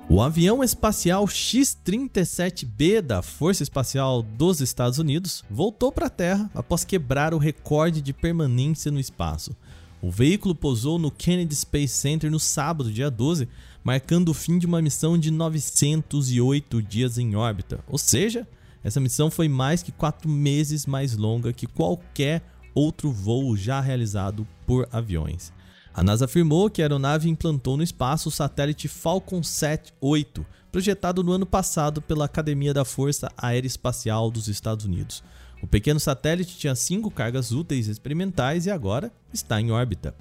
O 0.09 0.21
avião 0.21 0.65
espacial 0.65 1.29
X-37B 1.29 3.01
da 3.01 3.23
Força 3.23 3.63
Espacial 3.63 4.23
dos 4.23 4.61
Estados 4.61 4.99
Unidos 4.99 5.45
voltou 5.49 5.93
para 5.93 6.07
a 6.07 6.11
Terra 6.11 6.51
após 6.53 6.83
quebrar 6.83 7.33
o 7.33 7.39
recorde 7.39 8.03
de 8.03 8.13
permanência 8.13 8.91
no 8.91 8.99
espaço. 8.99 9.55
O 10.03 10.11
veículo 10.11 10.55
pousou 10.55 10.99
no 10.99 11.11
Kennedy 11.11 11.55
Space 11.55 11.95
Center 11.95 12.31
no 12.31 12.41
sábado, 12.41 12.91
dia 12.91 13.11
12, 13.11 13.47
marcando 13.85 14.31
o 14.31 14.35
fim 14.35 14.59
de 14.59 14.65
uma 14.65 14.81
missão 14.81 15.19
de 15.19 15.31
908 15.31 16.83
dias 16.83 17.19
em 17.19 17.37
órbita. 17.37 17.85
Ou 17.87 17.99
seja, 17.99 18.49
essa 18.83 18.99
missão 18.99 19.31
foi 19.31 19.47
mais 19.47 19.83
que 19.83 19.93
quatro 19.93 20.29
meses 20.29 20.87
mais 20.87 21.17
longa 21.17 21.53
que 21.53 21.67
qualquer 21.67 22.43
outro 22.75 23.13
voo 23.13 23.55
já 23.57 23.79
realizado 23.79 24.47
por 24.67 24.89
aviões. 24.91 25.53
A 25.93 26.03
NASA 26.03 26.25
afirmou 26.25 26.71
que 26.71 26.81
a 26.81 26.85
aeronave 26.87 27.29
implantou 27.29 27.77
no 27.77 27.83
espaço 27.83 28.31
o 28.31 28.33
satélite 28.33 28.89
Falcon 28.89 29.41
7-8, 29.41 30.47
projetado 30.73 31.23
no 31.23 31.33
ano 31.33 31.45
passado 31.45 32.01
pela 32.01 32.25
Academia 32.25 32.73
da 32.73 32.87
Força 32.87 33.31
Aeroespacial 33.37 34.31
dos 34.31 34.49
Estados 34.49 34.87
Unidos. 34.87 35.23
O 35.63 35.67
pequeno 35.67 36.01
satélite 36.01 36.57
tinha 36.57 36.75
cinco 36.75 37.11
cargas 37.11 37.53
úteis 37.53 37.87
experimentais 37.87 38.67
e 38.67 38.71
agora 38.71 39.13
está 39.33 39.61
em 39.61 39.71
órbita. 39.71 40.15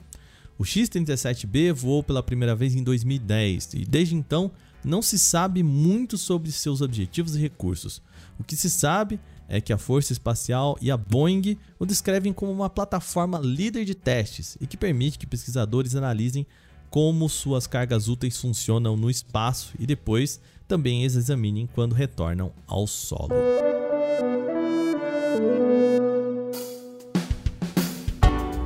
O 0.57 0.65
X-37B 0.65 1.73
voou 1.73 2.03
pela 2.03 2.21
primeira 2.21 2.53
vez 2.53 2.75
em 2.75 2.83
2010 2.83 3.75
e 3.75 3.85
desde 3.85 4.15
então 4.15 4.51
não 4.83 5.01
se 5.01 5.17
sabe 5.17 5.63
muito 5.63 6.17
sobre 6.17 6.51
seus 6.51 6.81
objetivos 6.81 7.35
e 7.35 7.39
recursos. 7.39 8.01
O 8.37 8.43
que 8.43 8.55
se 8.55 8.69
sabe 8.69 9.19
é 9.47 9.59
que 9.59 9.73
a 9.73 9.77
Força 9.77 10.13
Espacial 10.13 10.77
e 10.81 10.91
a 10.91 10.97
Boeing 10.97 11.57
o 11.79 11.85
descrevem 11.85 12.31
como 12.31 12.51
uma 12.51 12.69
plataforma 12.69 13.39
líder 13.39 13.85
de 13.85 13.95
testes 13.95 14.57
e 14.61 14.67
que 14.67 14.77
permite 14.77 15.17
que 15.17 15.25
pesquisadores 15.25 15.95
analisem 15.95 16.45
como 16.89 17.29
suas 17.29 17.67
cargas 17.67 18.07
úteis 18.07 18.37
funcionam 18.37 18.97
no 18.97 19.09
espaço 19.09 19.73
e 19.79 19.85
depois 19.85 20.39
também 20.67 21.05
as 21.05 21.15
examinem 21.15 21.67
quando 21.73 21.93
retornam 21.93 22.51
ao 22.67 22.85
solo. 22.85 23.29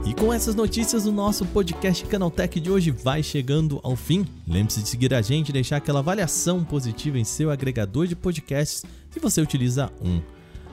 E 0.05 0.13
com 0.13 0.33
essas 0.33 0.55
notícias, 0.55 1.05
o 1.05 1.11
nosso 1.11 1.45
podcast 1.45 2.05
Canaltech 2.05 2.59
de 2.59 2.69
hoje 2.69 2.91
vai 2.91 3.23
chegando 3.23 3.79
ao 3.83 3.95
fim. 3.95 4.25
Lembre-se 4.47 4.81
de 4.81 4.89
seguir 4.89 5.13
a 5.13 5.21
gente 5.21 5.49
e 5.49 5.53
deixar 5.53 5.77
aquela 5.77 5.99
avaliação 5.99 6.63
positiva 6.63 7.17
em 7.17 7.23
seu 7.23 7.49
agregador 7.49 8.07
de 8.07 8.15
podcasts 8.15 8.83
se 9.09 9.19
você 9.19 9.41
utiliza 9.41 9.91
um. 10.01 10.21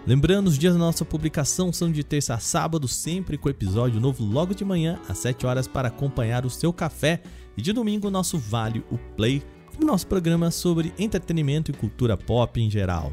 Lembrando, 0.06 0.48
os 0.48 0.58
dias 0.58 0.72
da 0.72 0.78
nossa 0.78 1.04
publicação 1.04 1.72
são 1.72 1.92
de 1.92 2.02
terça 2.02 2.34
a 2.34 2.38
sábado, 2.38 2.88
sempre 2.88 3.36
com 3.36 3.50
episódio 3.50 4.00
novo 4.00 4.24
logo 4.24 4.54
de 4.54 4.64
manhã, 4.64 4.98
às 5.08 5.18
7 5.18 5.46
horas, 5.46 5.68
para 5.68 5.88
acompanhar 5.88 6.46
o 6.46 6.50
seu 6.50 6.72
café. 6.72 7.22
E 7.56 7.62
de 7.62 7.72
domingo, 7.72 8.10
nosso 8.10 8.38
Vale, 8.38 8.82
o 8.90 8.96
Play, 8.96 9.42
o 9.80 9.84
nosso 9.84 10.06
programa 10.06 10.50
sobre 10.50 10.94
entretenimento 10.98 11.70
e 11.70 11.74
cultura 11.74 12.16
pop 12.16 12.60
em 12.60 12.70
geral. 12.70 13.12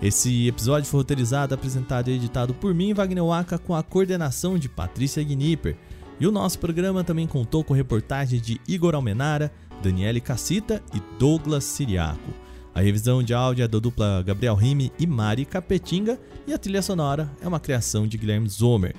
Esse 0.00 0.46
episódio 0.46 0.88
foi 0.88 1.00
roteirizado, 1.00 1.54
apresentado 1.54 2.08
e 2.08 2.14
editado 2.14 2.52
por 2.52 2.74
mim, 2.74 2.92
Wagner 2.92 3.24
Waka, 3.24 3.58
com 3.58 3.74
a 3.74 3.82
coordenação 3.82 4.58
de 4.58 4.68
Patrícia 4.68 5.24
Gnipper. 5.24 5.76
E 6.20 6.26
o 6.26 6.32
nosso 6.32 6.58
programa 6.58 7.02
também 7.02 7.26
contou 7.26 7.64
com 7.64 7.72
reportagens 7.72 8.42
de 8.42 8.60
Igor 8.68 8.94
Almenara, 8.94 9.50
Daniele 9.82 10.20
Cassita 10.20 10.82
e 10.94 11.00
Douglas 11.18 11.64
Siriaco. 11.64 12.30
A 12.74 12.82
revisão 12.82 13.22
de 13.22 13.32
áudio 13.32 13.64
é 13.64 13.68
da 13.68 13.78
dupla 13.78 14.22
Gabriel 14.22 14.54
Rime 14.54 14.92
e 14.98 15.06
Mari 15.06 15.46
Capetinga 15.46 16.20
e 16.46 16.52
a 16.52 16.58
trilha 16.58 16.82
sonora 16.82 17.30
é 17.40 17.48
uma 17.48 17.58
criação 17.58 18.06
de 18.06 18.18
Guilherme 18.18 18.48
Zomer. 18.50 18.94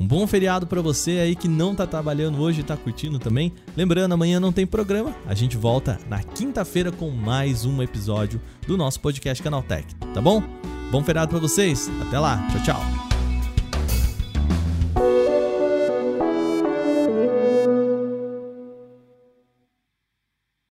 Um 0.00 0.06
bom 0.06 0.26
feriado 0.26 0.66
para 0.66 0.80
você 0.80 1.18
aí 1.18 1.36
que 1.36 1.46
não 1.46 1.74
tá 1.74 1.86
trabalhando 1.86 2.40
hoje 2.40 2.60
e 2.62 2.64
tá 2.64 2.74
curtindo 2.74 3.18
também. 3.18 3.52
Lembrando, 3.76 4.14
amanhã 4.14 4.40
não 4.40 4.50
tem 4.50 4.66
programa. 4.66 5.14
A 5.26 5.34
gente 5.34 5.58
volta 5.58 6.00
na 6.08 6.22
quinta-feira 6.22 6.90
com 6.90 7.10
mais 7.10 7.66
um 7.66 7.82
episódio 7.82 8.40
do 8.66 8.78
nosso 8.78 8.98
podcast 8.98 9.42
Canaltech, 9.42 9.94
tá 10.14 10.22
bom? 10.22 10.42
Bom 10.90 11.04
feriado 11.04 11.28
para 11.28 11.38
vocês. 11.38 11.90
Até 12.00 12.18
lá. 12.18 12.38
Tchau, 12.50 12.62
tchau. 12.62 13.09